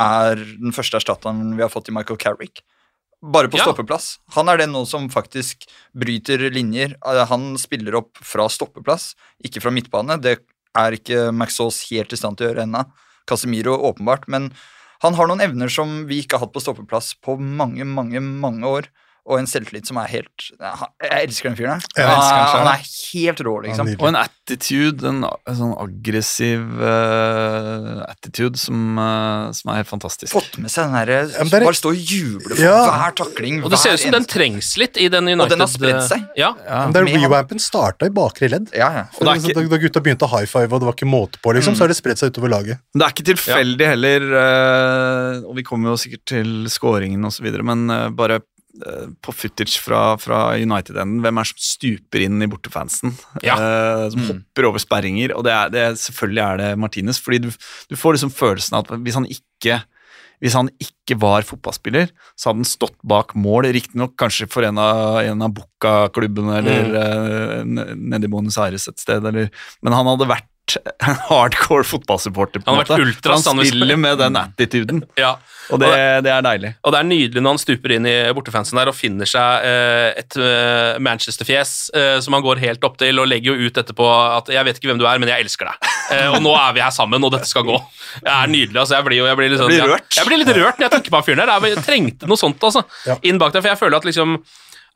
[0.00, 2.62] er den første erstatteren vi har fått i Michael Carrick.
[3.22, 3.64] Bare på Ja.
[3.68, 4.18] stoppeplass.
[4.32, 6.94] Han er den nå som faktisk bryter linjer.
[7.04, 10.16] Eh, Han spiller opp fra stoppeplass, ikke fra midtbane.
[10.20, 10.38] Det
[10.74, 12.86] er ikke Maxaas helt i stand til å gjøre ennå.
[13.26, 14.50] Casemiro åpenbart, men
[15.02, 18.64] han har noen evner som vi ikke har hatt på stoppeplass på mange, mange, mange
[18.64, 18.86] år.
[19.28, 22.08] Og en selvtillit som er helt Jeg elsker den fyren her.
[22.08, 22.56] Han.
[22.56, 23.90] Han er helt rå, liksom.
[24.00, 30.32] Og en attitude, en, en sånn aggressiv uh, attitude som, uh, som er helt fantastisk.
[30.32, 32.78] Fått med seg den derre Ja, men er- Bare stå og juble for Ja.
[32.88, 33.60] hver takling.
[33.64, 36.08] Og det ser ut som den trengs litt i den United Og den har spredt
[36.08, 36.26] seg.
[36.36, 36.54] Ja.
[36.64, 36.88] Ja.
[36.88, 38.70] Er han- Rewampen starta i bakre ledd.
[38.74, 39.04] Ja, ja.
[39.18, 41.40] Og det er da, da gutta begynte å high five, og det var ikke måte
[41.42, 42.80] på, liksom, så har det spredt seg utover laget.
[42.94, 47.86] Det er ikke tilfeldig heller, uh, og vi kommer jo sikkert til scoringen osv., men
[48.16, 48.40] bare
[49.24, 53.14] på footage fra, fra United-enden, hvem er det som stuper inn i bortefansen?
[53.44, 53.56] Ja.
[53.56, 57.50] Eh, som hopper over sperringer, og det er, det selvfølgelig er det Martinez, fordi du,
[57.90, 59.82] du får liksom følelsen av at hvis han ikke
[60.40, 64.78] hvis han ikke var fotballspiller, så hadde han stått bak mål, riktignok kanskje for en
[64.80, 67.74] av, en av Bucca-klubbene eller mm.
[67.76, 69.50] uh, nede i Buenos Aires et sted, eller,
[69.84, 72.60] men han hadde vært en hardcore fotballsupporter.
[72.62, 73.08] på Han en har vært måte.
[73.08, 75.36] ultras, For Han spiller med den attituden, ja.
[75.70, 75.90] og det,
[76.26, 76.70] det er deilig.
[76.84, 80.08] Og det er nydelig når han stuper inn i bortefansen der og finner seg eh,
[80.22, 84.06] et eh, Manchester-fjes eh, som han går helt opp til og legger jo ut etterpå
[84.38, 85.88] at 'jeg vet ikke hvem du er, men jeg elsker deg'.
[86.10, 87.76] Eh, og nå er vi her sammen, og dette skal gå.
[88.24, 88.74] Det er nydelig.
[88.80, 90.90] altså Jeg blir jo jeg blir litt, sånn, Jeg jeg blir litt rørt når jeg
[90.96, 91.68] tenker på han fyren der.
[91.70, 93.14] Jeg trengte noe sånt altså, Ja.
[93.22, 94.40] inn bak der, for jeg føler at liksom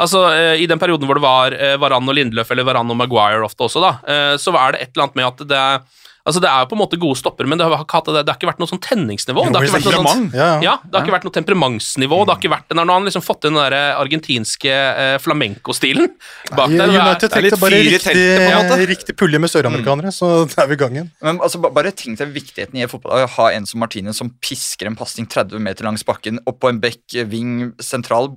[0.01, 2.97] Altså, eh, I den perioden hvor det var eh, Varan og Lindløf, eller Varan og
[2.99, 5.85] Maguire ofte også, da, eh, så er det et eller annet med at det er
[6.25, 8.23] Altså, Det er jo på en måte gode stopper, men det har, ikke hatt, det,
[8.25, 9.43] det har ikke vært noe sånn tenningsnivå.
[9.45, 10.73] Det har ikke vært noe sånt, Ja, ja.
[10.81, 12.21] det har ikke vært noe temperamentsnivå.
[12.25, 16.09] Det har ikke vært, Nå har han liksom fått inn den der argentinske eh, flamenco-stilen
[16.57, 16.87] bak der.
[16.87, 20.79] er- United er tenkte bare riktig, en riktig pulje med søramerikanere, så det er vi
[20.79, 21.13] i gang igjen.
[21.29, 23.27] Men altså, bare tenk deg viktigheten i fotball.
[23.27, 26.73] Å ha en som Martinez som pisker en pasning 30 meter langs bakken opp på
[26.73, 28.33] en bekk, ving, sentral.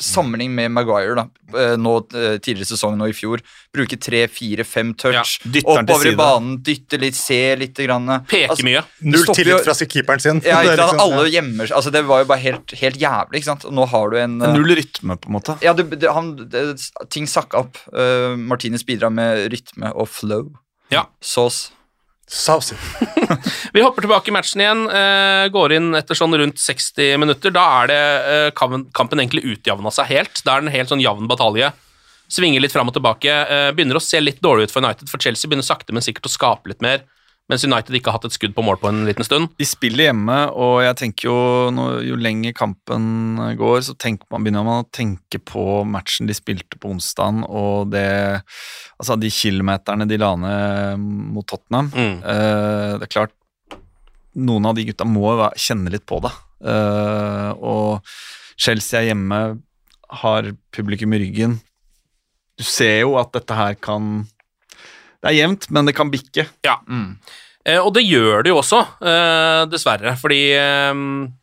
[0.00, 1.24] Sammenligning med Maguire da,
[1.58, 3.42] eh, nå eh, tidligere i sesongen og i fjor.
[3.74, 5.36] Bruke tre, fire, fem touch.
[5.44, 7.76] Ja, oppover i banen, dytte litt, se litt.
[7.80, 8.08] Grann.
[8.28, 8.82] Peke Altså, mye.
[9.06, 10.40] Null tillit fra keeperen sin.
[10.44, 11.76] Ja, Det ikke liksom- Alle gjemmer seg.
[11.76, 13.40] Altså, det var jo bare helt, helt jævlig.
[13.40, 13.64] ikke sant?
[13.68, 15.58] Og nå har du en eh, Null rytme, på en måte.
[15.64, 16.64] Ja, det, det, han, det,
[17.12, 17.78] ting sakka opp.
[17.94, 20.50] Uh, Martinez bidrar med rytme og flow.
[20.90, 21.06] Ja.
[21.22, 21.68] Sås.
[22.30, 22.76] Saucy.
[23.74, 24.84] Vi hopper tilbake i matchen igjen.
[24.86, 27.50] eh, går inn etter sånn rundt 60 minutter.
[27.54, 30.42] Da er det eh, kampen, egentlig utjevna seg helt.
[30.46, 31.72] Da er det en helt sånn jevn batalje.
[32.30, 33.34] Svinger litt fram og tilbake.
[33.34, 36.30] eh, begynner å se litt dårlig ut for United, for Chelsea begynner sakte, men sikkert
[36.30, 37.02] å skape litt mer.
[37.50, 39.50] Mens United ikke har hatt et skudd på mål på en liten stund.
[39.58, 41.38] De spiller hjemme, og jeg tenker jo
[41.74, 43.96] når, jo lenger kampen går, så
[44.30, 48.08] man, begynner man å tenke på matchen de spilte på onsdagen, og det
[49.00, 51.00] Altså de kilometerne de la ned
[51.32, 51.88] mot Tottenham.
[51.88, 52.16] Mm.
[52.20, 53.32] Eh, det er klart
[54.36, 56.30] Noen av de gutta må jo kjenne litt på det.
[56.70, 58.04] Eh, og
[58.60, 59.40] Chelsea er hjemme,
[60.20, 61.56] har publikum i ryggen.
[62.60, 64.20] Du ser jo at dette her kan
[65.20, 66.46] Det er jevnt, men det kan bikke.
[66.64, 66.78] Ja.
[67.68, 70.14] Eh, og det gjør det jo også, eh, dessverre.
[70.20, 71.02] Fordi eh,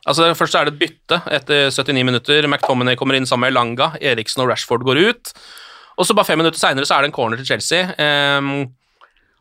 [0.09, 2.47] altså Først er det et bytte etter 79 minutter.
[2.49, 3.91] McTominay kommer inn sammen med Langa.
[4.01, 5.33] Eriksen og Rashford går ut.
[5.97, 7.85] Og så bare fem minutter seinere så er det en corner til Chelsea.
[7.97, 8.65] eh,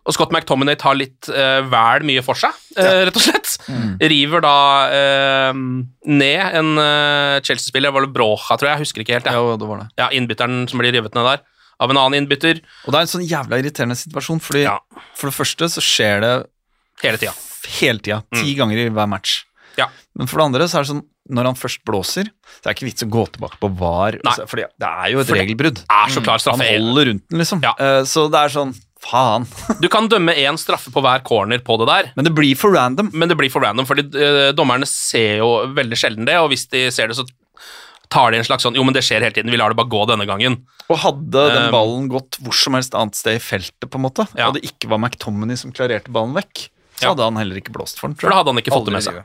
[0.07, 3.57] og Scott McTominay tar litt eh, vel mye for seg, eh, rett og slett.
[3.99, 4.53] River da
[4.95, 5.57] eh,
[6.07, 9.27] ned en eh, Chelsea-spiller, var det Brocha, tror jeg, jeg husker ikke helt.
[9.27, 9.41] Ja.
[9.43, 9.89] Ja, det var det.
[9.99, 11.43] Ja, Innbytteren som blir revet ned der,
[11.81, 12.61] av en annen innbytter.
[12.87, 14.79] Og det er en sånn jævla irriterende situasjon, fordi Ja.
[15.15, 16.47] for det første så skjer det
[17.03, 17.33] Hele tida.
[17.81, 19.45] hele tida, ti ganger i hver match.
[19.77, 19.89] Ja.
[20.17, 22.77] Men for det andre så er det sånn, når han først blåser, så er det
[22.79, 24.21] ikke vits å gå tilbake på VAR, Nei.
[24.33, 25.83] altså, fordi det er jo et For regelbrudd.
[25.91, 27.63] Er så klar Han holder rundt den, liksom.
[27.63, 27.73] Ja.
[27.79, 29.45] Uh, Så det er sånn, faen.
[29.83, 32.13] Du kan dømme én straffe på hver corner på det der.
[32.17, 33.11] Men det blir for random.
[33.13, 36.69] Men det blir for random, fordi uh, dommerne ser jo veldig sjelden det, og hvis
[36.71, 37.27] de ser det, så
[38.13, 39.89] tar de en slags sånn Jo, men det skjer hele tiden, vi lar det bare
[39.93, 40.61] gå denne gangen.
[40.89, 44.05] Og hadde den Um, ballen gått hvor som helst annet sted i feltet, på en
[44.07, 44.49] måte, Ja.
[44.49, 48.01] og det ikke var McTominay som klarerte ballen vekk, så hadde han heller ikke blåst
[48.01, 49.19] for den, For da hadde han ikke fått det med seg.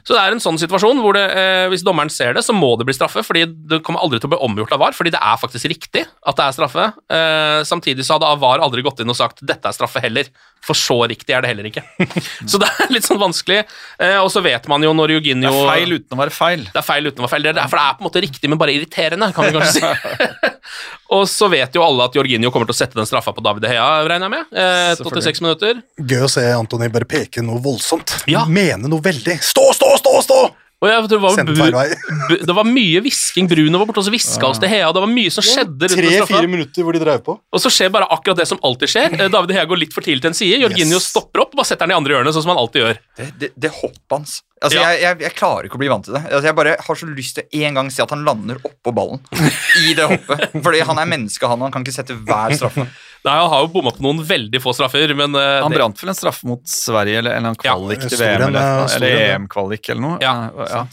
[0.00, 2.70] Så det er en sånn situasjon hvor det, eh, hvis dommeren ser det, så må
[2.80, 5.20] det bli straffe, fordi det kommer aldri til å bli omgjort av VAR, fordi det
[5.20, 6.86] er faktisk riktig at det er straffe.
[7.12, 10.30] Eh, samtidig så hadde VAR aldri gått inn og sagt 'dette er straffe' heller,
[10.64, 11.84] for så riktig er det heller ikke.
[12.50, 13.64] så det er litt sånn vanskelig.
[14.00, 16.64] Eh, og så vet man jo når Eugenio Det er feil uten å være feil.
[16.72, 17.48] Det er feil uten å være feil.
[17.48, 19.76] Det er for det er på en måte riktig, men bare irriterende, kan vi kanskje
[19.76, 20.54] si.
[21.08, 23.64] og så vet jo alle at Jorginho kommer til å sette den straffa på David
[23.70, 24.58] Heia, regner jeg med.
[24.60, 25.82] Eh, 86 minutter.
[25.96, 28.18] Gøy å se Antony bare peke noe voldsomt.
[28.28, 28.44] Ja.
[28.44, 29.38] Mene noe veldig.
[29.44, 30.40] Stå, stå, stå, stå!
[30.78, 31.92] Og jeg, tror det, var,
[32.48, 33.48] det var mye hvisking.
[33.50, 35.88] Bruno var borte og så hviska oss til Hea, det var mye som skjedde.
[35.90, 37.34] Tre-fire minutter hvor de drev på.
[37.34, 39.16] Og så skjer bare akkurat det som alltid skjer.
[39.18, 40.60] Eh, David Hea går litt for tidlig til en side.
[40.62, 41.08] Jorginho Yes.
[41.10, 43.00] stopper opp og bare setter den i andre hjørnet, sånn som han alltid gjør.
[43.18, 44.88] Det, det, det hoppet hans Altså, Ja.
[44.90, 46.22] jeg, jeg, jeg klarer ikke å bli vant til det.
[46.26, 48.90] Altså, jeg bare har så lyst til en gang å se at han lander oppå
[48.94, 49.20] ballen
[49.86, 50.48] i det hoppet.
[50.64, 52.86] Fordi han er menneske, han, og han kan ikke sette hver straffe.
[53.24, 56.02] Nei, Han har jo bomma på noen veldig få straffer, men uh, Han det, brant
[56.02, 59.08] vel en straffe mot Sverige, eller en eller annen kvalik til VM, eller, eh, eller,
[59.10, 59.34] en, ja.
[59.34, 60.18] EM-kvalik eller noe.
[60.22, 60.86] Ja, ja.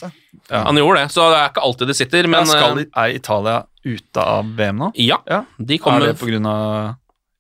[0.49, 0.63] Ja.
[0.67, 2.27] han gjorde det, så det er ikke alltid det sitter.
[2.27, 4.91] Men Men skal, eh, er Italia ute av VM nå?
[4.95, 5.43] ja, Ja.
[5.57, 6.95] de Er det på grunn av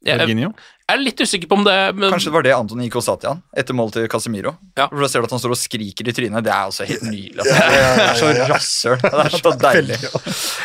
[0.05, 0.53] Jorginho?
[0.85, 3.03] Jeg er litt usikker på om det men, Kanskje det var det Anton gikk og
[3.07, 4.51] sa til han etter mål til Casemiro.
[4.77, 4.85] Ja.
[4.91, 6.45] For Da ser du at han står og skriker i trynet.
[6.45, 7.41] Det er også helt nydelig.
[7.41, 7.55] Altså.
[7.95, 8.97] Det er så rasshøl.
[9.01, 9.99] Det er så deilig.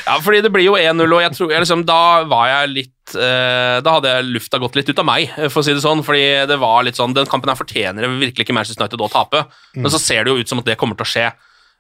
[0.05, 3.15] Ja, fordi det blir jo 1-0, og jeg tror, jeg liksom, da var jeg litt
[3.17, 5.85] eh, Da hadde jeg lufta gått litt ut av meg, eh, for å si det
[5.85, 6.05] sånn.
[6.05, 9.47] Fordi det var litt sånn Den kampen her fortjener virkelig ikke Manchester United å tape.
[9.79, 11.31] Men så ser det jo ut som at det kommer til å skje.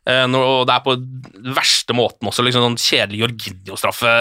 [0.08, 0.94] Eh, og det er på
[1.56, 2.44] verste måten også.
[2.44, 4.12] liksom sånn Kjedelig Jorginho-straffe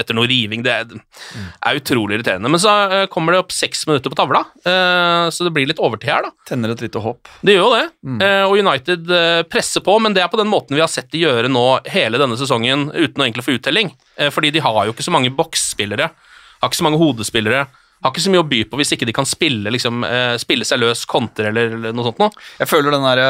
[0.00, 0.64] etter noe riving.
[0.64, 2.50] Det er, utrolig irriterende.
[2.52, 5.82] Men så eh, kommer det opp seks minutter på tavla, eh, så det blir litt
[5.82, 6.32] overtid her, da.
[6.48, 7.28] Tenner et lite håp.
[7.42, 7.86] Det gjør jo det,
[8.26, 11.10] Eh, og United eh, presser på, men det er på den måten vi har sett
[11.12, 13.92] de gjøre nå hele denne sesongen, uten å egentlig få uttelling.
[14.16, 16.10] Eh, fordi de har jo ikke så mange boksspillere,
[16.60, 17.66] har ikke så mange hodespillere,
[18.04, 20.66] har ikke så mye å by på hvis ikke de kan spille, liksom, eh, spille
[20.68, 22.30] seg løs, kontre eller, noe sånt noe.
[22.60, 23.22] Jeg føler den der,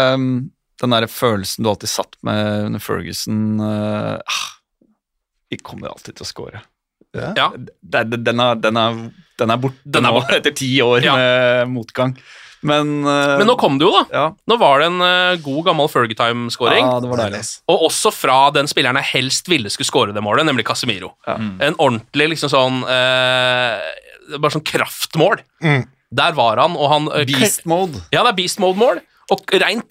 [0.83, 4.47] den der følelsen du alltid satt med under Ferguson uh, ah,
[5.51, 6.65] Vi kommer alltid til å score.
[7.17, 7.31] Ja.
[7.37, 7.47] ja.
[7.81, 8.99] Den, den, er, den, er,
[9.41, 10.41] den er borte Den er borte.
[10.41, 11.15] etter ti år Ja.
[11.17, 12.17] med motgang.
[12.67, 14.05] Men, uh, Men nå kom det jo, da.
[14.11, 16.89] ja, Nå var det en uh, god, gammel Fergie-time-scoring.
[16.89, 17.43] ja.
[17.71, 21.13] Og også fra den spilleren jeg helst ville skulle score det målet, nemlig Casemiro.
[21.29, 21.37] Ja.
[21.37, 23.77] En ordentlig liksom sånn uh,
[24.37, 25.45] Bare sånn kraftmål.
[25.63, 25.85] Mm.
[26.17, 28.01] Der var han, og han eh, Beast mode.
[28.15, 29.01] Ja, det er beast mode-mål.
[29.35, 29.83] Og rein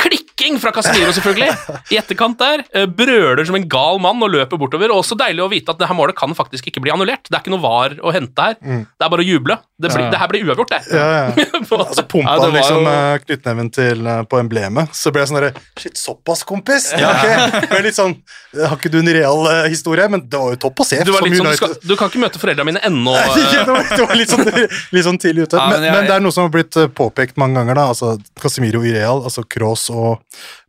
[0.45, 1.79] klikking fra Casemiro, selvfølgelig.
[1.91, 2.63] I etterkant der.
[2.73, 4.91] eh, Brøler som en gal mann og løper bortover.
[4.91, 7.25] Og også deilig å vite at det her målet kan faktisk ikke bli annullert.
[7.29, 8.55] Det er ikke noe var å hente her.
[8.61, 9.57] Det er bare å juble.
[9.77, 10.09] Det, blir, Ja.
[10.11, 10.81] det her blir uavgjort, det.
[10.93, 11.45] Ja, ja.
[11.85, 15.39] Altså, pumpa han liksom jo- eh, knyttneven til, eh, på emblemet, så ble jeg sånn
[15.41, 16.93] derre Shit, såpass, kompis?
[16.95, 17.09] Ja.
[17.51, 18.13] Det ble litt sånn
[18.55, 20.07] Har ikke du en real historie?
[20.09, 21.01] Men det var jo topp å se.
[21.03, 23.11] Du, sånn, du, skal, du kan ikke møte foreldrene mine ennå.
[23.35, 24.47] Det, var, det var litt sånn,
[24.95, 25.59] litt sånn tidlig ute.
[25.59, 27.75] Men, men det er noe som har blitt påpekt mange ganger.
[27.75, 30.21] da, altså Casemiro i Real, altså Cross og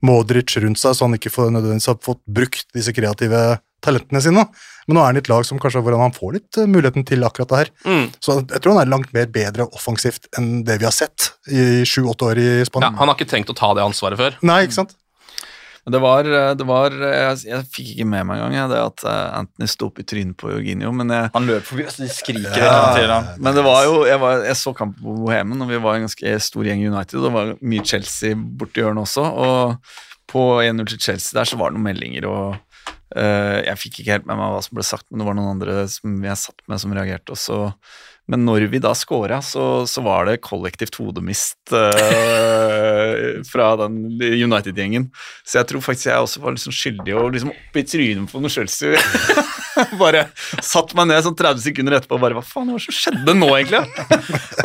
[0.06, 3.44] Modric rundt seg, så han ikke får, nødvendigvis har fått brukt disse kreative
[3.84, 4.44] talentene sine.
[4.86, 7.06] Men nå er han i et lag som kanskje hvordan han får litt eh, muligheten
[7.08, 7.72] til akkurat det her.
[7.86, 8.04] Mm.
[8.22, 11.82] Så jeg tror han er langt mer bedre offensivt enn det vi har sett i
[11.88, 14.38] sju-åtte år i Ja, han har ikke trengt å ta det ansvaret før.
[14.46, 14.96] Nei, ikke sant?
[15.86, 16.26] Det var,
[16.58, 20.00] det var jeg, jeg fikk ikke med meg engang det at eh, Anthony sto opp
[20.02, 23.20] i trynet på Jorginho, men jeg, Han løp forbi, så de skriker Ja.
[23.38, 26.08] Men det var jo, jeg, var, jeg så kampen på Bohemen, og vi var en
[26.08, 27.20] ganske stor gjeng i United.
[27.20, 29.28] og Det var mye Chelsea borti hjørnet også.
[29.30, 29.94] Og
[30.26, 32.65] på 1-0 til Chelsea der så var det noen meldinger, og eh,
[33.16, 35.86] jeg fikk ikke helt med meg hva som ble sagt, men det var noen andre
[35.88, 37.60] som jeg satt med, som reagerte også.
[38.26, 45.08] Men når vi da scora, så, så var det kollektivt hodemist uh, fra den United-gjengen.
[45.46, 48.42] Så jeg tror faktisk jeg også var liksom skyldig og liksom oppe i trynet på
[48.42, 48.98] noe Chelsea.
[50.02, 50.26] bare
[50.64, 53.48] satt meg ned sånn 30 sekunder etterpå og bare Hva faen, hva som skjedde nå,
[53.58, 53.82] egentlig?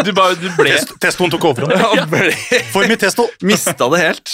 [0.08, 1.68] Du, bare, du ble Test, testoen tok over.
[1.98, 2.32] Ja, ble,
[2.74, 3.28] For mye testo!
[3.52, 4.34] mista det helt.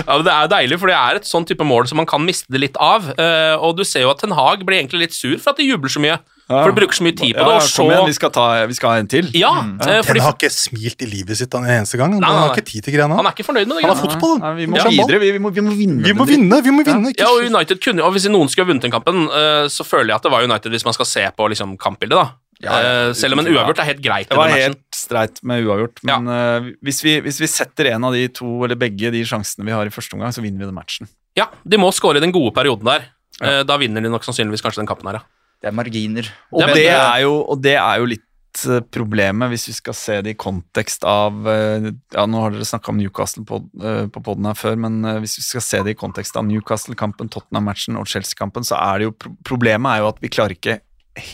[0.00, 2.08] Ja, men Det er jo deilig, for det er et sånn type mål som man
[2.10, 3.10] kan miste det litt av.
[3.16, 5.68] eh, og du ser jo at Ten Hag blir egentlig litt sur for at de
[5.68, 6.18] jubler så mye.
[6.50, 7.52] For du bruker så mye tid på det.
[7.54, 9.28] Ja, Og så kom igjen, vi skal, ta, vi skal ha en til.
[9.38, 9.70] Ja, mm.
[9.84, 12.16] Den fordi har ikke smilt i livet sitt en eneste gang.
[12.16, 13.14] Han Nei, nei, har ikke tid til greiene.
[13.20, 13.84] han er ikke fornøyd med det.
[13.86, 14.36] Han har fotball.
[14.42, 14.88] Nei, vi må Ja.
[14.90, 16.02] videre, vi, vi, må, vi må vinne.
[16.04, 16.60] Vi må vinne!
[16.66, 17.14] vi må vinne.
[17.16, 20.10] Ja, og United kunne, og Hvis noen skulle ha vunnet den kampen, eh, så føler
[20.10, 22.18] jeg at det var United hvis man skal se på liksom, kampbildet.
[22.18, 22.28] da.
[22.60, 24.28] Ja, ja, Eh, selv om en uavgjort er helt greit.
[24.28, 28.12] Det var helt streit med uavgjort, men eh, hvis, vi, hvis vi setter en av
[28.12, 30.76] de to, eller begge de sjansene vi har i første omgang, så vinner vi den
[30.76, 31.08] matchen.
[31.38, 33.06] Ja, De må skåre i den gode perioden der.
[33.40, 35.24] Eh, da vinner de nok sannsynligvis kanskje den kampen her, ja.
[35.60, 36.26] Det er marginer.
[36.52, 39.94] Og, det, det- er jo, og det er jo litt eh, problemet, hvis vi skal
[39.94, 44.06] se det i kontekst av eh, Ja, nå har dere snakka om Newcastle på, eh,
[44.10, 48.00] på poden her før, men hvis vi skal se det i kontekst av Newcastle-kampen, Tottenham-matchen
[48.00, 50.78] og Chelsea-kampen, så er det jo Problemet er jo at vi klarer ikke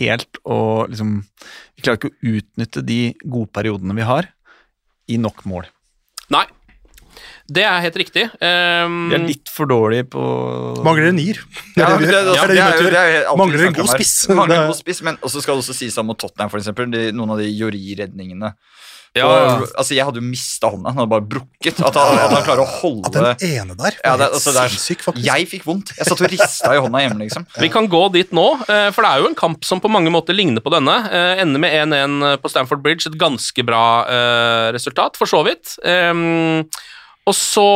[0.00, 0.58] helt å
[0.90, 1.20] liksom
[1.76, 4.26] Vi klarer ikke å utnytte de gode periodene vi har,
[5.06, 5.68] i nok mål.
[6.34, 6.46] Nei.
[7.46, 8.24] Det er helt riktig.
[8.40, 10.22] Um, De er litt for dårlige på
[10.86, 11.38] Mangler en nier.
[11.78, 14.16] Ja, det, er er er Mangler en god spiss.
[14.32, 16.90] Mangler en god spiss, Men også skal det også sies om mot Tottenham, for eksempel.
[16.90, 18.54] De, noen av de Jori-redningene.
[19.16, 19.64] Ja, Og.
[19.78, 20.90] Altså, jeg hadde jo mista hånda.
[20.92, 21.78] Han hadde bare brukket.
[21.80, 24.64] At han, at han klarer å holde At den ene der Ja, det, altså, det
[24.64, 25.28] er, sinnssyk, faktisk.
[25.28, 25.92] Jeg fikk vondt.
[25.96, 27.46] Jeg satt og rista i hånda hjemme, liksom.
[27.62, 30.12] Vi kan gå dit nå, eh, for det er jo en kamp som på mange
[30.12, 30.98] måter ligner på denne.
[31.08, 35.78] Eh, Ender med 1-1 på Stamford Bridge, et ganske bra eh, resultat, for så vidt.
[37.26, 37.66] Og så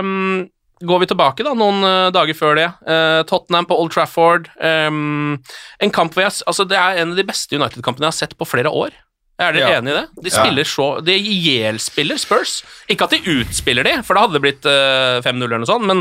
[0.00, 0.46] um,
[0.86, 2.68] går vi tilbake da, noen uh, dager før det.
[2.88, 4.48] Uh, Tottenham på Old Trafford.
[4.60, 5.36] Um,
[5.82, 8.36] en kamp hvor jeg, altså Det er en av de beste United-kampene jeg har sett
[8.38, 8.94] på flere år.
[9.36, 9.80] Er dere Ja.
[9.82, 10.06] enig i det?
[10.24, 12.62] De spiller så De ihjelspiller Spurs.
[12.88, 15.84] Ikke at de utspiller de, for da hadde det blitt uh, 5-0 eller noe sånt,
[15.84, 16.00] men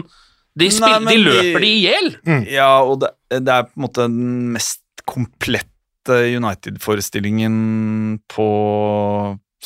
[0.55, 2.11] de, spiller, Nei, men de løper de i hjel.
[2.47, 3.09] Ja, og det,
[3.43, 5.73] det er på en måte den mest komplette
[6.39, 7.57] United-forestillingen
[8.31, 8.47] på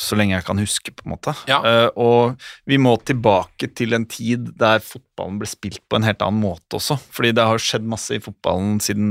[0.00, 1.34] så lenge jeg kan huske, på en måte.
[1.50, 1.60] Ja.
[1.60, 6.24] Uh, og vi må tilbake til en tid der fotballen ble spilt på en helt
[6.24, 6.96] annen måte også.
[7.12, 9.10] Fordi det har skjedd masse i fotballen siden,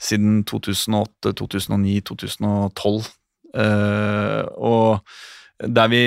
[0.00, 3.10] siden 2008, 2009, 2012.
[3.50, 6.04] Uh, og der vi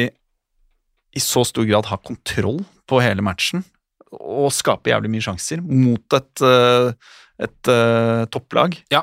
[1.14, 3.62] i så stor grad har kontroll på hele matchen
[4.14, 6.90] og skaper jævlig mye sjanser mot et, uh,
[7.42, 8.76] et eh, topplag.
[8.94, 9.02] Ja.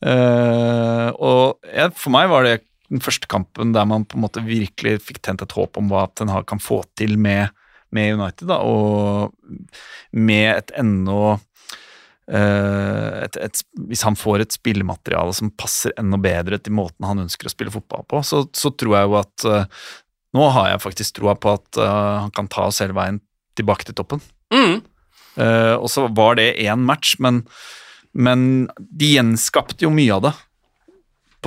[0.00, 2.54] Og jeg, for meg var det
[2.92, 6.06] den første kampen der man på en måte virkelig fikk tent et håp om hva
[6.14, 7.52] Ten Hag kan få til med,
[7.94, 9.34] med United, da, og
[10.14, 11.36] med et enda
[12.30, 17.24] eh, et, et, Hvis han får et spillemateriale som passer enda bedre til måten han
[17.26, 19.86] ønsker å spille fotball på, så, så tror jeg jo at eh,
[20.36, 23.22] Nå har jeg faktisk troa på at eh, han kan ta oss hele veien
[23.56, 24.20] tilbake til toppen.
[24.52, 24.82] Mm.
[25.36, 27.42] Uh, og så var det én match, men,
[28.12, 30.32] men de gjenskapte jo mye av det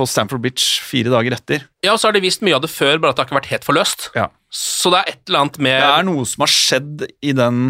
[0.00, 1.64] på Stamford Bridge fire dager etter.
[1.84, 3.40] Ja, og så har de vist mye av det før, bare at det har ikke
[3.40, 4.10] vært helt forløst.
[4.16, 4.30] Ja.
[4.50, 7.60] Så det er et eller annet med Det er noe som har skjedd i den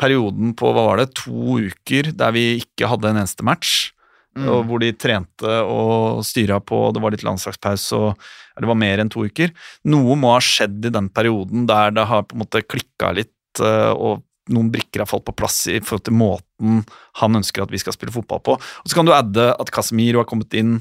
[0.00, 3.90] perioden på hva var det, to uker der vi ikke hadde en eneste match.
[4.34, 8.24] Og hvor de trente og styra på, det var litt landslagspause og
[8.58, 9.52] det var mer enn to uker.
[9.90, 13.62] Noe må ha skjedd i den perioden der det har på en måte klikka litt,
[13.62, 16.82] eh, og noen brikker har falt på plass i forhold til måten
[17.20, 18.58] han ønsker at vi skal spille fotball på.
[18.58, 20.80] Og så kan du adde at Casemiro har kommet inn,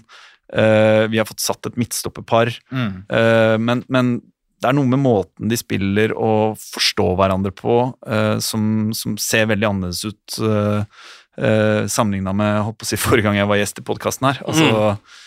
[0.56, 2.54] eh, vi har fått satt et midtstopperpar.
[2.72, 2.94] Mm.
[3.10, 4.16] Uh, men, men
[4.64, 9.50] det er noe med måten de spiller og forstår hverandre på, uh, som, som ser
[9.52, 10.86] veldig annerledes ut uh,
[11.90, 14.40] sammenligna med holdt på å si, forrige gang jeg var gjest i podkasten her.
[14.46, 14.68] Altså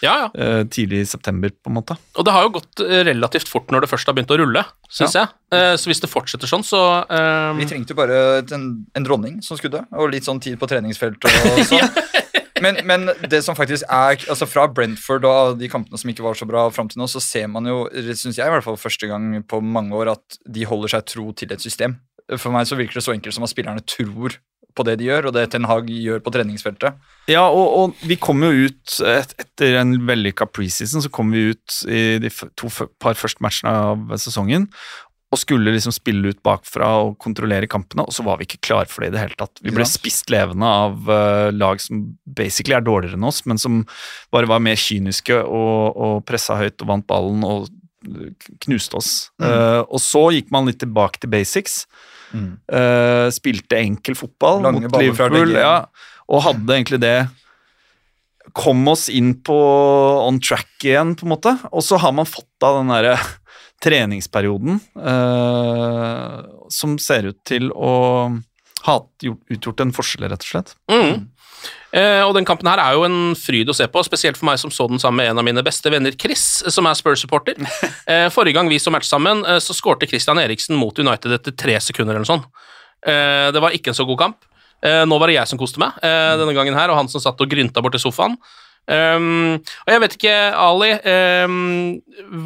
[0.04, 0.28] Ja, ja.
[0.38, 1.96] eh, tidlig i september, på en måte.
[2.14, 5.16] Og det har jo gått relativt fort når det først har begynt å rulle, syns
[5.18, 5.32] jeg.
[5.50, 6.80] Eh, så hvis det fortsetter sånn, så
[7.58, 8.20] Vi trengte jo bare
[8.54, 11.90] en, en dronning som skudde, og litt sånn tid på treningsfelt og sånn.
[12.64, 16.38] Men, men det som faktisk er altså Fra Brentford og de kampene som ikke var
[16.38, 19.10] så bra fram til nå, så ser man jo, syns jeg i hvert fall første
[19.10, 21.98] gang på mange år, at de holder seg tro til et system.
[22.34, 24.38] For meg så virker det så enkelt som at spillerne tror
[24.76, 26.98] på det de gjør, og det Ten Hag gjør på treningsfeltet.
[27.30, 31.48] Ja, og, og vi kom jo ut et, etter en vellykka preseason, så kom vi
[31.52, 32.70] ut i de to
[33.02, 34.68] par første matchene av sesongen
[35.34, 38.86] og skulle liksom spille ut bakfra og kontrollere kampene, og så var vi ikke klar
[38.90, 39.58] for det i det hele tatt.
[39.64, 43.82] Vi ble spist levende av uh, lag som basically er dårligere enn oss, men som
[44.34, 47.66] bare var mer kyniske og, og pressa høyt og vant ballen og
[48.62, 49.14] knuste oss.
[49.42, 49.48] Mm.
[49.48, 51.82] Uh, og så gikk man litt tilbake til basics.
[52.34, 55.86] Eh, spilte enkel fotball Lange mot Liverpool, ja,
[56.26, 57.16] og hadde egentlig det
[58.56, 59.56] Kom oss inn på
[60.22, 61.50] on track igjen, på en måte.
[61.74, 63.16] Og så har man fått av den derre
[63.82, 66.36] treningsperioden eh,
[66.72, 67.94] som ser ut til å
[68.86, 70.76] ha utgjort en forskjell, rett og slett.
[70.90, 71.26] Mm.
[71.96, 74.60] Eh, og den kampen her er jo en fryd å se på, spesielt for meg
[74.60, 77.60] som så den sammen med en av mine beste venner, Chris, som er Spurs-supporter.
[78.06, 81.54] Eh, forrige gang vi så match sammen, eh, så skårte Christian Eriksen mot United etter
[81.58, 82.46] tre sekunder eller noe sånt.
[83.02, 84.46] Eh, det var ikke en så god kamp.
[84.84, 87.40] Eh, nå var det jeg som koste meg denne gangen her, og han som satt
[87.42, 88.36] og grynta borti sofaen.
[88.86, 90.92] Um, og jeg vet ikke, Ali,
[91.46, 91.56] um,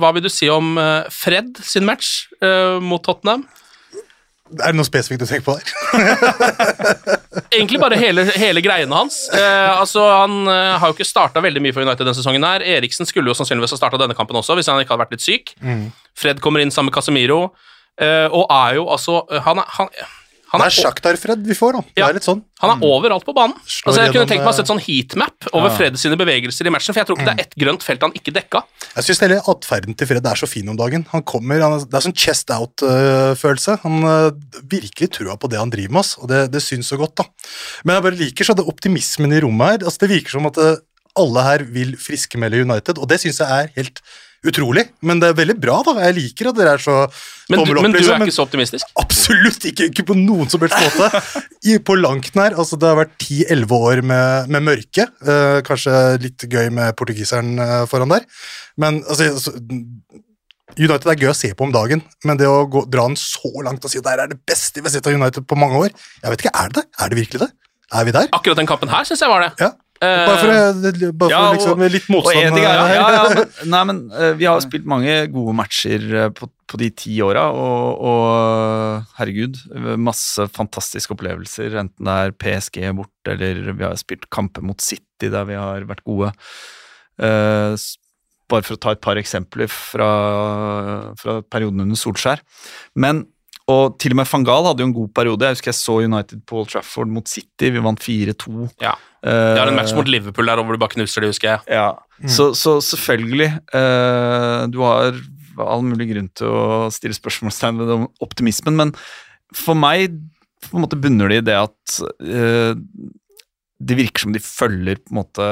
[0.00, 3.44] hva vil du si om eh, Fred sin match uh, mot Tottenham?
[4.58, 7.18] Er det noe spesifikt du tenker på der?
[7.54, 9.22] Egentlig bare hele, hele greiene hans.
[9.34, 12.46] Eh, altså, Han eh, har jo ikke starta veldig mye for United denne sesongen.
[12.46, 12.64] her.
[12.78, 15.26] Eriksen skulle jo sannsynligvis ha starta denne kampen også, hvis han ikke hadde vært litt
[15.26, 15.54] syk.
[15.62, 15.84] Mm.
[16.18, 17.52] Fred kommer inn sammen med Casemiro,
[18.00, 20.10] eh, og er jo altså Han er,
[20.50, 21.82] han, han Det er, er Shakhtar-Fred vi får, da.
[21.94, 22.40] Det er litt sånn.
[22.58, 23.54] han er overalt på banen.
[23.62, 25.74] Slår Altså, jeg kunne tenkt meg å eh, sette sånn heatmap over Ja.
[25.76, 28.16] Fred sine bevegelser i matchen, for jeg tror ikke det er ett grønt felt han
[28.18, 28.64] ikke dekka.
[28.96, 31.06] Jeg syns hele atferden til Fred er så fin om dagen.
[31.12, 33.78] Han kommer, han er, Det er sånn chest out-følelse.
[33.84, 34.30] Han uh,
[34.74, 37.14] virkelig trua på det han driver med, oss, og det, det syns så godt.
[37.22, 37.28] da.
[37.84, 39.86] Men jeg bare liker så det optimismen i rommet her.
[39.86, 40.82] altså Det virker som at eh,
[41.20, 44.02] alle her vil friskmelde United, og det syns jeg er helt
[44.46, 45.94] utrolig, men det er veldig bra, da.
[46.06, 46.94] Jeg liker at dere er så
[47.50, 48.92] Men, du- opp, men du liksom, er ikke så optimistisk?
[49.00, 51.44] Absolutt ikke, ikke på noen som helst måte.
[51.68, 52.56] I, på langt nær.
[52.56, 55.06] Altså, det har vært 10-11 år med, med mørke.
[55.20, 58.24] Uh, kanskje litt gøy med portugiseren uh, foran der.
[58.80, 59.54] Men altså, altså,
[60.78, 63.50] United er gøy å se på om dagen, men det å gå, dra den så
[63.66, 65.80] langt og si at det er det beste vi har sett av United på mange
[65.80, 66.84] år Jeg vet ikke, Er det det?
[67.02, 67.48] Er det virkelig det?
[67.90, 68.28] Er vi der?
[68.36, 69.50] Akkurat den kampen her syns jeg var det.
[69.58, 69.72] Ja.
[70.00, 70.48] Eh, Bare for,
[71.12, 72.62] bare for Ja, og- liksom, litt motstand her.
[72.62, 76.48] ja, ja, ja, men, nei, men eh, vi har spilt mange gode matcher eh, på,
[76.72, 79.58] på de ti åra, og, og herregud,
[80.00, 85.28] masse fantastiske opplevelser, enten det er PSG borte, eller vi har spilt kamper mot City
[85.28, 86.32] der vi har vært gode.
[87.20, 87.76] Eh,
[88.50, 90.08] bare for å ta et par eksempler fra,
[91.20, 92.40] fra perioden under Solskjær.
[92.98, 93.26] Men
[93.70, 95.46] og til og med van Gaal hadde jo en god periode.
[95.46, 97.68] Jeg husker jeg så United på Old Trafford mot City.
[97.70, 98.64] Vi vant 4-2.
[98.82, 98.96] Ja.
[99.22, 101.60] Eh, Det er en match mot Liverpool der hvor du bare knuser det, husker jeg.
[101.76, 101.90] ja,
[102.28, 105.16] så, så selvfølgelig eh, Du har
[105.60, 108.92] all mulig grunn til å stille spørsmålstegn ved optimismen, men
[109.52, 110.14] for meg
[110.64, 112.72] på en måte bunner det i det at uh,
[113.80, 115.46] det virker som de følger på en måte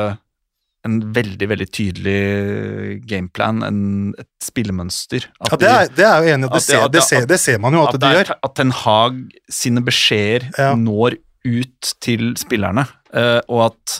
[0.86, 3.80] en veldig, veldig tydelig gameplan, en,
[4.20, 5.26] et spillemønster.
[5.44, 7.74] At Ja, det er, det er jo enig Det, ser- det, ser- det ser man
[7.76, 8.30] jo at, at de gjør.
[8.48, 9.18] at Ten Hag
[9.52, 10.70] sine beskjeder Ja.
[10.78, 11.18] når
[11.48, 12.84] ut til spillerne,
[13.16, 13.98] eh, og at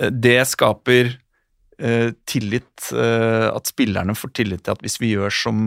[0.00, 1.12] eh, det skaper
[1.80, 5.58] eh, tillit At spillerne får tillit til at hvis vi gjør som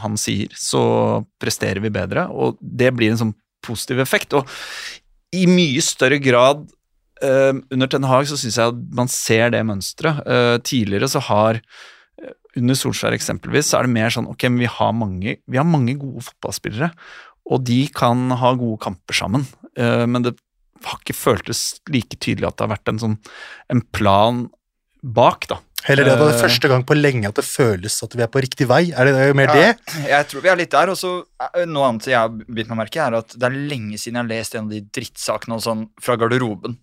[0.00, 3.34] han sier, så presterer vi bedre, og det blir en sånn
[3.64, 4.32] positiv effekt.
[4.34, 4.48] Og
[5.36, 6.64] i mye større grad
[7.22, 10.24] under Ten Hag så syns jeg at man ser det mønsteret.
[10.68, 11.60] Tidligere så har
[12.56, 15.68] under Solskjær eksempelvis, så er det mer sånn ok, men vi har mange, vi har
[15.68, 16.90] mange gode fotballspillere,
[17.46, 19.46] og de kan ha gode kamper sammen.
[19.78, 20.36] Eh, men det
[20.86, 23.16] har ikke føltes like tydelig at det har vært en sånn
[23.72, 24.46] en plan
[25.02, 25.60] bak, da.
[25.86, 28.30] Heller det det er Eh, første gang på lenge at det føles at vi er
[28.32, 28.90] på riktig vei.
[28.90, 29.68] Er det, det er jo mer det?
[30.08, 30.90] Jeg tror vi er litt der.
[30.90, 34.00] Og så eh, noe annet jeg har bitt meg merke er at det er lenge
[34.00, 36.78] siden jeg har lest en av de drittsakene sånn, fra garderoben.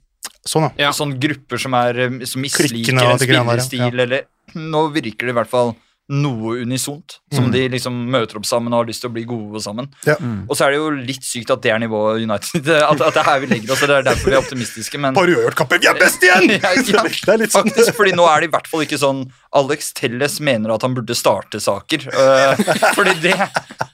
[0.47, 0.87] Sånn, ja.
[0.87, 0.93] Ja.
[0.95, 1.99] Sånn grupper som, er,
[2.29, 3.91] som misliker Klikkene en spillestil, ja.
[3.91, 5.71] eller Nå virker det i hvert fall
[6.11, 7.51] noe unisont, som Mm.
[7.53, 9.87] de liksom møter opp sammen og har lyst til å bli gode sammen.
[10.05, 10.17] Ja.
[10.49, 13.21] Og så er det jo litt sykt at det er nivået United, at, at det
[13.21, 15.79] er her vi legger oss, og det er derfor vi er optimistiske, men Par uavgjort-kamper,
[15.79, 16.49] vi er best igjen!
[16.59, 18.99] Ja, ja, Det er litt sånn Faktisk, fordi nå er det i hvert fall ikke
[18.99, 19.23] sånn
[19.55, 22.05] Alex Telles mener at han burde starte saker.
[22.11, 22.51] Uh,
[22.97, 23.37] fordi det,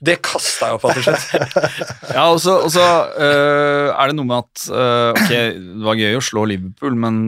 [0.02, 1.94] det kasta jeg opp rett og slett.
[2.16, 2.88] Ja, og så
[3.20, 7.22] uh, er det noe med at uh, Ok, det var gøy å slå Liverpool, men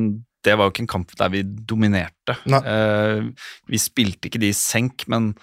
[0.43, 2.35] det var jo ikke en kamp der vi dominerte.
[2.49, 3.21] Eh,
[3.69, 5.35] vi spilte ikke de i senk, men,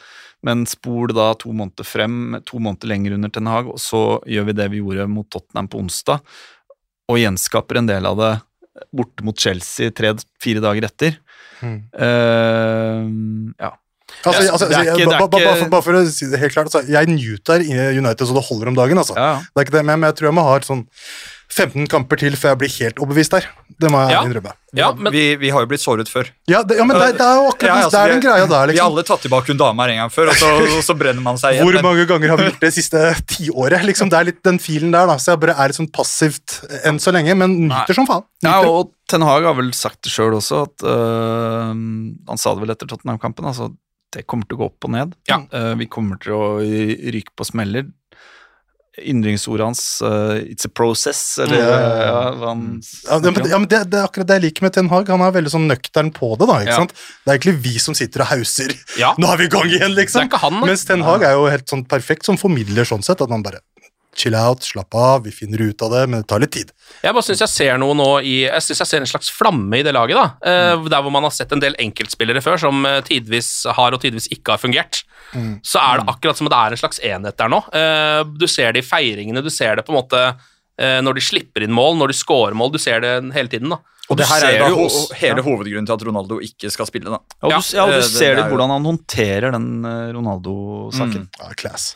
[0.43, 4.49] men spol da to måneder frem, to måneder lenger under Ten Hag, og så gjør
[4.51, 6.21] vi det vi gjorde mot Tottenham på onsdag,
[7.09, 8.33] og gjenskaper en del av det
[8.95, 11.17] borte mot Chelsea tre-fire dager etter.
[11.63, 11.79] Mm.
[11.99, 13.05] Eh,
[13.65, 13.73] ja.
[14.25, 16.39] Altså, altså, det er ikke- det er ikke- bare, for, bare for å si det
[16.41, 17.61] helt klart, altså, jeg nyter
[17.99, 18.99] United så det holder om dagen.
[18.99, 19.15] Altså.
[19.17, 19.41] Ja.
[19.55, 20.87] Det er ikke det, men jeg tror jeg må ha et sånn
[21.49, 23.47] 15 kamper til før jeg blir helt overbevist der.
[23.81, 24.23] Det må jeg Ja.
[24.27, 24.53] innrømme.
[24.77, 26.29] Ja, men vi, vi har jo blitt såret før.
[26.51, 28.43] Ja, det, ja men det, det er jo akkurat Ja, altså, det er den greia
[28.45, 28.91] der, Vi har liksom.
[28.93, 31.41] alle tatt tilbake en dame her en gang før, og så, og så brenner man
[31.41, 31.65] seg igjen.
[31.71, 33.87] Hvor mange ganger har vi gjort det siste tiåret?
[33.89, 35.17] Liksom, det er litt den filen der, da.
[35.17, 38.29] Så jeg bare er litt sånn passivt enn så lenge, men nyter som faen.
[38.45, 41.73] Ja, og Ten Hag har vel sagt det sjøl også, at øh,
[42.29, 43.71] Han sa det vel etter Tottenham-kampen, altså
[44.15, 45.11] det kommer til å gå opp og ned.
[45.29, 45.43] Ja.
[45.53, 47.89] Uh, vi kommer til å ryke på smeller.
[49.07, 51.69] Yndlingsordet hans uh, 'it's a process', eller Ja.
[51.69, 52.55] ja,
[53.09, 55.09] Ja, det, men ja, men det, det er akkurat det jeg liker med Ten Hag.
[55.09, 56.47] Han er veldig sånn nøktern på det.
[56.49, 56.77] da, ikke Ja.
[56.77, 56.93] sant?
[57.25, 58.75] Det er egentlig vi som sitter og hauser.
[58.99, 59.15] Ja.
[59.19, 60.29] Nå er vi i gang igjen, det er liksom.
[60.29, 60.67] ikke han, da.
[60.67, 63.61] Mens Ten Hag er jo helt sånn perfekt som formidler sånn sett, at han bare
[64.19, 66.73] chill out, slapp av, vi finner ut av det, men det tar litt tid.
[67.05, 69.79] Jeg bare synes jeg ser noe nå i Jeg synes jeg ser en slags flamme
[69.79, 70.17] i det laget.
[70.19, 70.89] da Eh, Mm.
[70.91, 74.27] Der hvor man har sett en del enkeltspillere før som eh, tidvis har og tidvis
[74.35, 75.05] ikke har fungert.
[75.35, 75.61] Mm.
[75.63, 77.63] Så er det akkurat som at det er en slags enhet der nå.
[77.73, 80.23] Eh, Du ser det i feiringene, du ser det på en måte
[80.79, 82.73] eh, når de slipper inn mål, når de scorer mål.
[82.73, 83.69] Du ser det hele tiden.
[83.71, 83.79] da
[84.11, 87.11] Og det her er jo da ho hele hovedgrunnen til at Ronaldo ikke skal spille.
[87.11, 87.19] da.
[87.43, 89.69] Ja, og du, ja, og du det- ser det det hvordan han håndterer den
[90.17, 91.29] Ronaldo-saken.
[91.39, 91.95] Ja, class.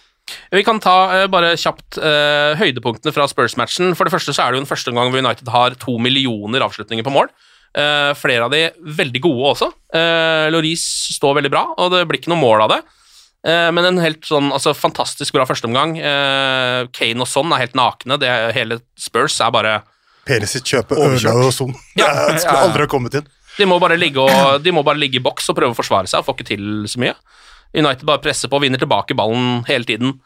[0.52, 3.94] Vi kan ta eh, bare kjapt uh, høydepunktene fra Spurs-matchen.
[3.98, 6.64] For det første så er det jo den første gang hvor United har to millioner
[6.66, 7.30] avslutninger på mål.
[7.72, 8.66] Uh, flere av de
[8.98, 9.70] veldig gode også.
[9.94, 10.84] Uh, Loris
[11.16, 12.82] står veldig bra, og det blir ikke noe mål av det.
[13.42, 15.96] Men en helt sånn altså, fantastisk bra førsteomgang.
[16.94, 18.14] Kane og Son er helt nakne.
[18.22, 19.72] Det, hele Spurs er bare
[20.22, 21.72] Perisic kjøper kjøpe og Son.
[21.98, 22.06] Ja.
[22.30, 22.68] Det skulle Ja, ja.
[22.68, 23.26] aldri ha kommet inn.
[23.58, 26.08] De må bare ligge, og, de må bare ligge i boks og prøve å forsvare
[26.08, 27.16] seg, og får ikke til så mye.
[27.74, 30.16] United bare presser på og vinner tilbake ballen hele tiden.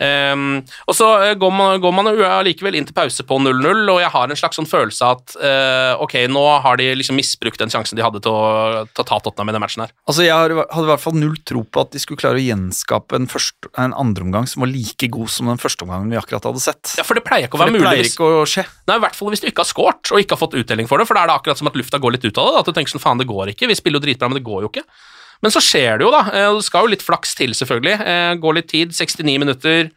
[0.00, 3.82] Um, og så eh, går man, går man likevel allikevel inn til pause på 0-0,
[3.92, 7.18] og jeg har en slags sånn følelse av at uh, ok, nå har de liksom
[7.20, 9.92] misbrukt den sjansen de hadde til å, ta Tottenham i den matchen her.
[10.08, 13.20] Altså, Jeg hadde i hvert fall null tro på at de skulle klare å gjenskape
[13.20, 16.64] en, første, en andreomgang som var like god som den første omgangen vi akkurat hadde
[16.64, 16.96] sett.
[16.96, 18.64] Ja, For det pleier ikke å være mulig hvis, å skje.
[18.88, 21.02] Nei, i hvert fall hvis du ikke har scoret og ikke har fått uttelling for
[21.02, 22.64] det, for da er det akkurat som at lufta går litt ut av det.
[22.64, 24.64] At du tenker sånn, faen, det går ikke, vi spiller jo dritbra, men det går
[24.64, 24.88] jo ikke.
[25.40, 26.24] Men så skjer det jo, da.
[26.34, 27.96] Eh, Det skal jo litt flaks til, selvfølgelig.
[28.04, 29.90] Eh, Går litt tid, 69 minutter.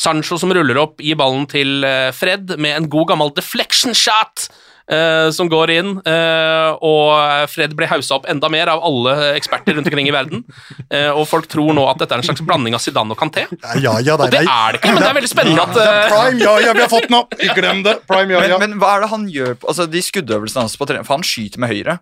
[0.00, 4.48] Sancho som ruller opp, gir ballen til eh, Fred med en god gammel deflection shot.
[4.90, 9.76] Eh, som går inn, eh, og Fred blir haussa opp enda mer av alle eksperter
[9.78, 10.44] rundt omkring i verden.
[10.90, 13.44] Eh, og folk tror nå at dette er en slags blanding av Zidane og Kanté.
[13.78, 16.40] Ja, ja, Og det er det ikke, men det er veldig spennende at eh, prime,
[16.42, 17.36] ja, ja, vi har fått den opp!
[17.60, 17.92] Glem det.
[18.10, 18.58] Prime, ja, Men, ja.
[18.58, 21.06] men hva er det han gjør på altså, de skuddøvelsene hans på trening?
[21.06, 21.94] For han skyter med høyre.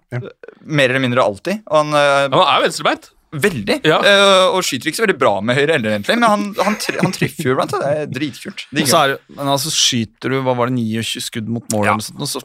[0.64, 1.61] Mer eller mindre alltid.
[1.68, 3.11] Og han, eh, Han er venstrebeint.
[3.45, 3.78] veldig.
[3.84, 3.99] Ja.
[4.01, 6.16] Uh, og skyter ikke så veldig bra med høyre heller, egentlig.
[6.16, 7.74] Men han, han, tre- han treffer jo iblant.
[7.76, 7.84] annet.
[7.84, 8.64] Det er dritkult.
[9.03, 11.99] Er, men altså skyter du hva var det, 29 skudd mot mål, Ja.
[11.99, 12.41] eller noe sånt, og så,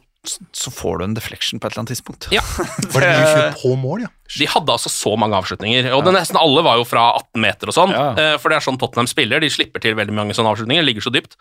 [0.56, 2.30] så får du en deflection på et eller annet tidspunkt.
[2.32, 2.42] Ja.
[2.94, 4.12] For det 29 på mål, ja?
[4.38, 7.70] De hadde altså så mange avslutninger, og det nesten alle var jo fra 18 meter
[7.70, 7.92] og sånn.
[7.94, 8.06] Ja.
[8.18, 11.06] eh, For det er sånn Tottenham spiller, de slipper til veldig mange sånne avslutninger, ligger
[11.06, 11.36] så dypt.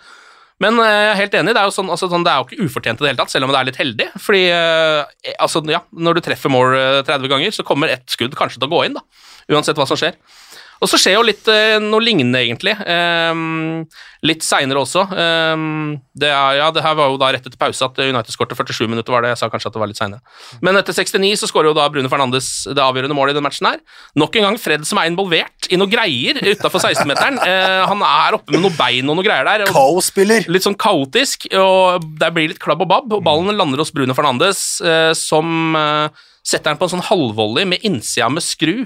[0.61, 2.49] Men eh, jeg er helt enig, det er jo sånn, altså, sånn, det er jo
[2.51, 4.09] ikke ufortjent i det hele tatt, selv om det er litt heldig.
[4.27, 8.37] Fordi eh, altså, ja, når du treffer mål eh, 30 ganger, så kommer ett skudd
[8.39, 9.07] kanskje til å gå inn, da.
[9.55, 10.19] Uansett hva som skjer.
[10.83, 12.75] Og så skjer jo litt eh, noe lignende, egentlig.
[12.83, 13.85] Um,
[14.27, 15.05] litt seinere også.
[15.15, 18.57] Um, det, er, ja, det her var jo da rett etter pause at United skåret
[18.59, 19.31] 47 minutter, var det.
[19.33, 20.23] Jeg sa kanskje at det var litt seinere.
[20.65, 23.69] Men etter 69 så skårer jo da Bruno Fernandes det avgjørende målet i den matchen
[23.71, 23.79] her.
[24.19, 27.39] Nok en gang Fred som er involvert i noe greier utafor 16-meteren.
[27.39, 29.69] Uh, han er oppe med noe bein og noe greier der.
[29.71, 30.51] Kaospiller.
[30.51, 34.19] Litt sånn kaotisk, og det blir litt klabb og babb, og ballen lander hos Bruno
[34.19, 36.11] Fernandes, uh, som uh,
[36.43, 38.83] setter den på en sånn halvvolley med innsida med skru.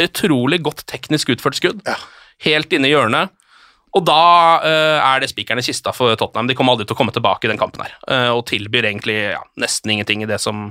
[0.00, 1.84] Utrolig godt teknisk utført skudd.
[2.46, 3.34] Helt inne i hjørnet.
[3.96, 4.24] Og da
[4.62, 6.50] uh, er det spikeren i kista for Tottenham.
[6.50, 9.16] De kommer aldri til å komme tilbake i den kampen her, uh, og tilbyr egentlig
[9.32, 10.70] ja, nesten ingenting i det som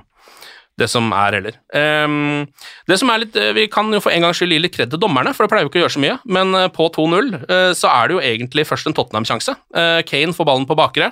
[0.79, 1.55] det som er heller.
[1.75, 2.45] Um,
[2.87, 4.87] det som er litt, eh, Vi kan jo for en gangs skyld gi litt kred
[4.93, 6.13] til dommerne, for det pleier jo ikke å gjøre så mye.
[6.23, 9.57] Men på 2-0 uh, så er det jo egentlig først en Tottenham-sjanse.
[10.07, 11.09] Kane får ballen på bakre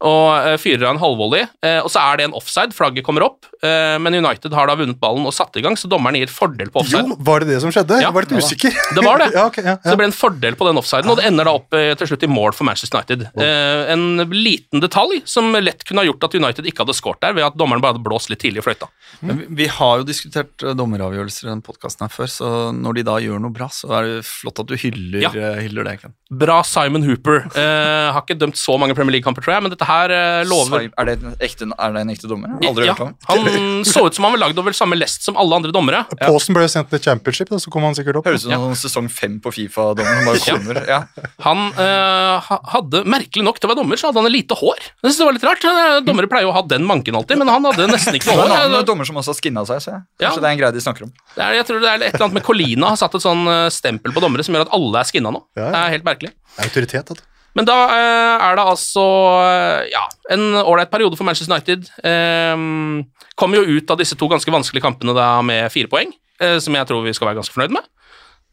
[0.00, 1.46] og eh, fyrer av en halvvolley.
[1.64, 4.76] eh, og så er det en offside, flagget kommer opp, eh, men United har da
[4.78, 7.08] vunnet ballen og satt i gang, så dommeren gir fordel på offside.
[7.08, 7.98] Jo, var det det som skjedde?
[7.98, 8.08] Ja.
[8.08, 8.76] Jeg var litt usikker.
[8.94, 9.30] Det var det.
[9.38, 11.54] ja, okay, ja, Så det ble en fordel på den offsiden, og det ender da
[11.58, 13.26] opp til slutt i mål for Manchester United.
[13.42, 17.34] Eh, en liten detalj som lett kunne ha gjort at United ikke hadde skåret der,
[17.34, 18.86] ved at dommeren bare hadde blåst litt tidlig i fløyta.
[19.26, 23.06] Men vi, vi har jo diskutert dommeravgjørelser i den podkasten her før, så når de
[23.10, 25.32] da gjør noe bra, så er det flott at du hyller, Ja.
[25.58, 25.96] hyller det.
[26.04, 26.14] Ken.
[26.30, 27.48] Bra Simon Hooper.
[27.56, 31.08] Har ikke dømt så mange Premier League-kamper, tror jeg, men dette her eh, lover Er
[31.08, 32.52] det, en ekte, er det en ekte dommer?
[32.68, 33.14] Aldri ja, hørt om.
[33.28, 36.02] Han så ut som han var lagd over samme lest som alle andre dommere.
[36.20, 38.28] Posen ble sendt til championship, da, så kom han sikkert opp.
[38.28, 38.76] Høres ut som ja.
[38.82, 40.54] sesong fem på Fifa-dommer bare Ja.
[40.58, 40.80] kommer.
[40.88, 41.00] Ja.
[41.46, 44.82] Han eh, hadde, merkelig nok til å være dommer, så hadde han lite hår.
[44.82, 45.64] Jeg synes det var litt rart.
[45.72, 48.36] Eh, Dommere pleier jo å ha den manken alltid, men han hadde nesten ikke Det
[48.38, 48.66] noe er hår.
[48.68, 49.96] annen dommer som også har skinna seg, så.
[50.20, 50.28] Ja.
[50.28, 51.14] Kanskje det er en greie de snakker om.
[51.34, 53.44] Det er, jeg tror det er et eller annet med Colina har satt et sånn
[53.74, 55.42] stempel på dommere som gjør at alle er skinna nå.
[55.58, 55.72] Ja, ja.
[55.72, 56.32] Det er helt merkelig.
[56.58, 57.26] Autoritet, du.
[57.58, 59.04] Men da eh, er det altså
[59.42, 61.88] eh, ja, en ålreit periode for Manchester United.
[62.06, 66.60] Um, kommer jo ut av disse to ganske vanskelige kampene da med fire poeng, eh,
[66.62, 67.88] som jeg tror vi skal være ganske fornøyd med.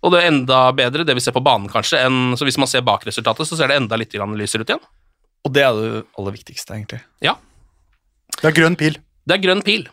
[0.01, 2.69] Og det er enda bedre, det vi ser på banen, kanskje, enn Så hvis man
[2.69, 4.81] ser bak resultatet, så ser det enda litt grann lysere ut igjen.
[5.45, 7.03] Og det er det aller viktigste, egentlig.
[7.21, 7.37] Ja,
[8.41, 8.97] Det er grønn pil.
[9.25, 9.87] Det er grønn pil.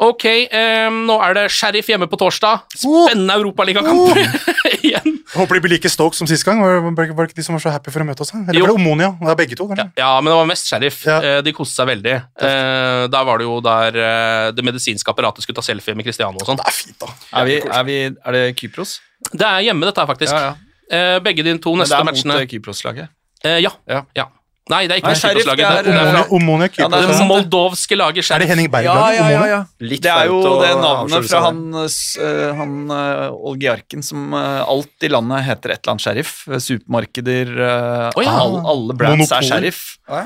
[0.00, 2.64] Ok, um, nå er det Sheriff hjemme på torsdag.
[2.74, 4.20] Spennende europaligakamper
[4.80, 5.18] igjen.
[5.36, 6.58] Håper de blir like Stoke som sist gang.
[6.64, 8.32] Var, det ikke de som var så happy for å møte oss?
[8.34, 8.64] Eller Jo.
[8.66, 9.10] var det Omonia?
[9.20, 11.02] Det er begge to, Ja, Ja, men det var mest Sheriff.
[11.06, 11.20] Ja.
[11.20, 12.16] Eh, De koste seg veldig.
[12.40, 16.40] Uh, Der var det jo der uh, det medisinske apparatet skulle ta selfie med Cristiano
[16.40, 16.58] og sånn.
[16.58, 17.12] Det er fint, da.
[17.30, 18.98] Er, vi, er, vi, er det Kypros?
[19.30, 20.34] Det er hjemme, dette her, faktisk.
[20.34, 20.58] Ja, ja.
[20.90, 23.14] Eh, Begge de to Men det neste er mot matchene Kypros-laget?
[23.46, 23.70] Eh, ja.
[23.86, 24.26] Ja.
[24.70, 24.76] Ja.
[24.76, 26.86] Nei, det er ikke Nei, Sheriff, det er, Det, det er Omonia, fra Omonia Ja,
[26.92, 27.30] det er det sant.
[27.30, 28.50] moldovske laget Er det Sheriff.
[28.52, 33.48] Henning Ja, ja, ja, Litt Det er jo det navnet fra han, uh, han uh,
[33.50, 36.32] Olgiarken som uh, alt i landet heter et eller annet sheriff.
[36.62, 38.36] Supermarkeder uh, Å, ja.
[38.44, 39.36] all, Alle brands Monopol.
[39.40, 39.82] er sheriff.
[40.08, 40.22] Ja.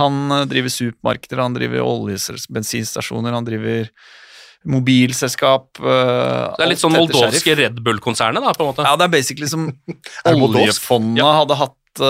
[0.00, 3.90] Han uh, driver supermarkeder, han driver oljebensinstasjoner, han driver
[4.72, 7.56] mobilselskap uh, Det er litt sånn moldovske.
[7.58, 8.86] Red Bull-konsernet, da, på en måte.
[8.86, 9.68] Ja, det er basically som
[10.32, 12.02] oljefondet hadde hatt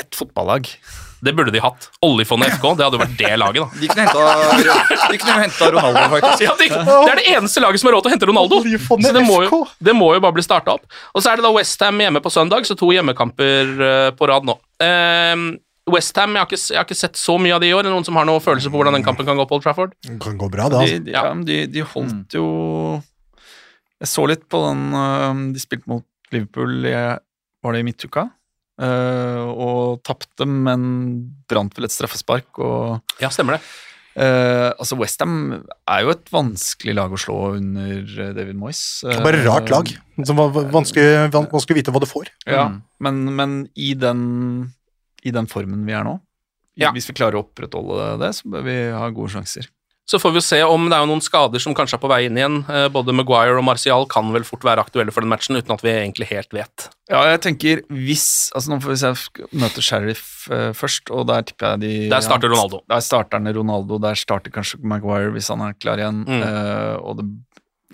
[0.00, 0.68] uh, et fotballag.
[1.20, 1.90] Det burde de hatt.
[2.04, 3.80] Oljefondet FK, det hadde jo vært det laget, da.
[3.80, 6.44] De kunne henta de kunne jo hentet Ronaldo, faktisk.
[6.46, 8.60] Ja, det, det er det eneste laget som har råd til å hente Ronaldo.
[8.64, 9.74] Så det må, jo, FK.
[9.90, 10.86] det må jo bare bli starta opp.
[11.12, 14.48] Og så er det da Westham hjemme på søndag, så to hjemmekamper eh, på rad
[14.48, 14.56] nå.
[14.80, 17.82] West Westham, jeg, har ikke- jeg har ikke sett så mye av de i år.
[17.84, 19.64] Er det noen som har noen følelse på hvordan den kampen kan gå på Old
[19.66, 19.92] Trafford?
[20.06, 20.84] Det kan gå bra, da.
[20.86, 21.12] De, altså.
[21.12, 21.34] ja.
[21.44, 22.46] de, de holdt jo
[24.00, 26.86] Jeg så litt på den uh, De spilte mot Liverpool
[27.60, 28.30] var det i midtuka.
[28.80, 30.88] Eh, og tapte, men
[31.50, 32.48] brant vel et straffespark.
[32.58, 33.62] Og, Ja, stemmer det.
[34.20, 35.34] Uh, altså Westham
[35.88, 38.80] er jo et vanskelig lag å slå under eh, David Moyes.
[39.06, 39.92] Uh, bare rart lag.
[40.26, 42.32] Som var vanskelig, vanskelig å vite hva du får.
[42.50, 42.80] Ja, Mm.
[43.06, 44.72] men, men i, den,
[45.22, 46.16] i den formen vi er nå,
[46.76, 46.90] Ja.
[46.92, 49.70] hvis vi klarer å opprettholde det, så bør vi ha gode sjanser.
[50.10, 52.38] Så får vi se om det er noen skader som kanskje er på vei inn
[52.38, 52.56] igjen.
[52.66, 55.84] Eh, Både Maguire og Martial kan vel fort være aktuelle for den matchen, uten at
[55.86, 56.88] vi egentlig helt vet.
[57.10, 61.46] Ja, jeg tenker hvis altså Nå får vi se, møter Sheriff eh, først, og der
[61.46, 62.82] tipper jeg de Der starter Ronaldo.
[62.90, 66.24] Der starter han Ronaldo, der starter kanskje Maguire hvis han er klar igjen.
[66.26, 66.42] Mm.
[66.42, 67.28] Uh, og det,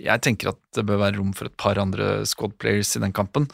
[0.06, 3.12] jeg tenker at det bør være rom for et par andre squad players i den
[3.16, 3.50] kampen.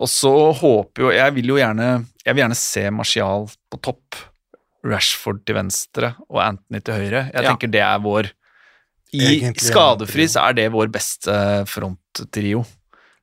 [0.00, 4.22] Og så håper jo Jeg vil jo gjerne Jeg vil gjerne se Martial på topp.
[4.86, 7.24] Rashford til venstre og Anthony til høyre.
[7.32, 7.50] Jeg Ja.
[7.50, 8.30] tenker det er vår
[9.12, 12.60] I Egentlig, skadefri så er det vår beste fronttrio.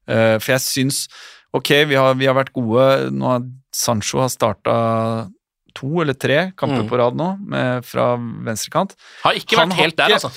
[0.07, 1.07] Uh, for jeg syns
[1.55, 3.09] Ok, vi har, vi har vært gode.
[3.15, 3.41] Nå har
[3.73, 5.31] Sancho har starta
[5.77, 6.87] to eller tre kamper Mm.
[6.89, 8.09] på rad nå, med, fra
[8.47, 8.95] venstrekant.
[9.23, 10.31] Har ikke Han vært har ikke, der, altså.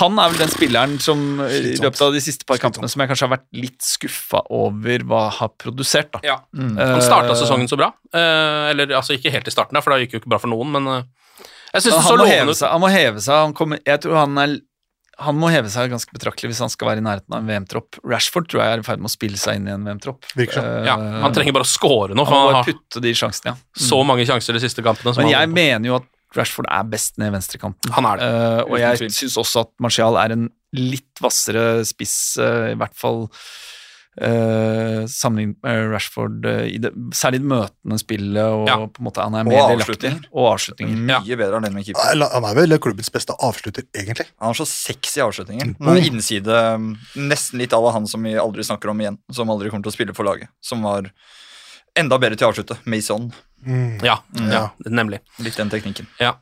[0.00, 3.02] Han er vel den spilleren som eh, i løpet av de siste par kampene som
[3.02, 6.20] jeg kanskje har vært litt skuffa over hva har produsert, da.
[6.26, 6.36] Ja.
[6.54, 6.76] Mm.
[6.78, 7.92] Han starta sesongen så bra.
[8.14, 10.52] Eh, eller altså ikke helt i starten, da, for da gikk jo ikke bra for
[10.52, 11.08] noen, men eh,
[11.74, 12.62] jeg syns det så lovende ut.
[12.66, 13.34] han må heve seg.
[13.46, 14.56] Han kommer, jeg tror han er
[15.20, 17.98] han må heve seg ganske betraktelig hvis han skal være i nærheten av en VM-tropp.
[18.08, 20.30] Rashford tror jeg er i ferd med å spille seg inn i en VM-tropp.
[20.36, 23.52] Eh, Ja, han trenger bare å score nå, han for må bare putte de sjansene,
[23.52, 23.84] ja.
[23.90, 25.12] så mange sjanser de siste kampene.
[25.14, 27.90] som Men jeg mener jo at Rashford er best ned venstrekanten.
[27.96, 28.28] Han er det.
[28.30, 30.46] Uh, og jeg syns også at Martial er en
[30.78, 33.24] litt hvassere spiss, uh, i hvert fall
[34.18, 38.76] uh, sammenlignet med Rashford, uh, i det, særlig det møtende spillet, og Ja.
[38.86, 39.80] på en måte han er mer delaktig.
[39.86, 40.28] avslutninger.
[40.32, 40.96] Og avslutninger.
[41.06, 42.26] Mye bedre enn den med keeper.
[42.34, 44.26] Han er vel klubbens beste avslutter, egentlig.
[44.40, 45.76] Han har så sexy avslutninger.
[45.78, 45.96] Mm.
[46.10, 49.70] innside um, Nesten litt à la han som vi aldri snakker om igjen, som aldri
[49.70, 50.48] kommer til å spille for laget.
[50.60, 51.10] Som var
[51.96, 52.78] enda bedre til å avslutte.
[52.84, 53.32] Mason.
[54.02, 54.50] Ja, mm.
[54.50, 54.70] Ja.
[54.86, 55.20] nemlig.
[55.38, 56.06] Litt den teknikken.
[56.18, 56.34] Ja.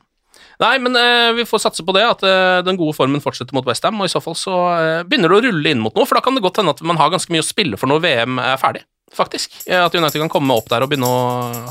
[0.59, 3.67] Nei, men eh, vi får satse på det, at eh, den gode formen fortsetter mot
[3.67, 6.19] Westham, og i så fall så eh, begynner det å rulle inn mot noe, for
[6.19, 8.41] da kan det godt hende at man har ganske mye å spille for når VM
[8.43, 8.83] er ferdig.
[9.15, 9.55] Faktisk.
[9.73, 11.23] At United kan komme opp der og begynne å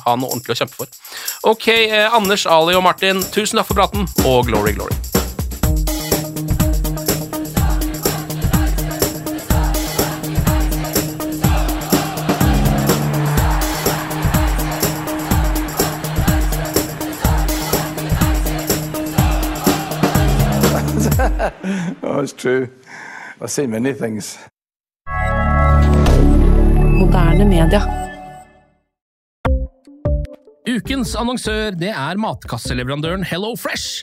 [0.02, 0.96] ha noe ordentlig å kjempe for.
[1.52, 4.96] Ok, eh, Anders, Ali og Martin, tusen takk for praten, og glory, glory.
[22.18, 22.68] Oh, it's true.
[23.40, 24.38] I've seen many things.
[26.98, 27.78] Moderne media.
[30.66, 34.02] Ukens annonsør det er matkasseleverandøren Hello Fresh.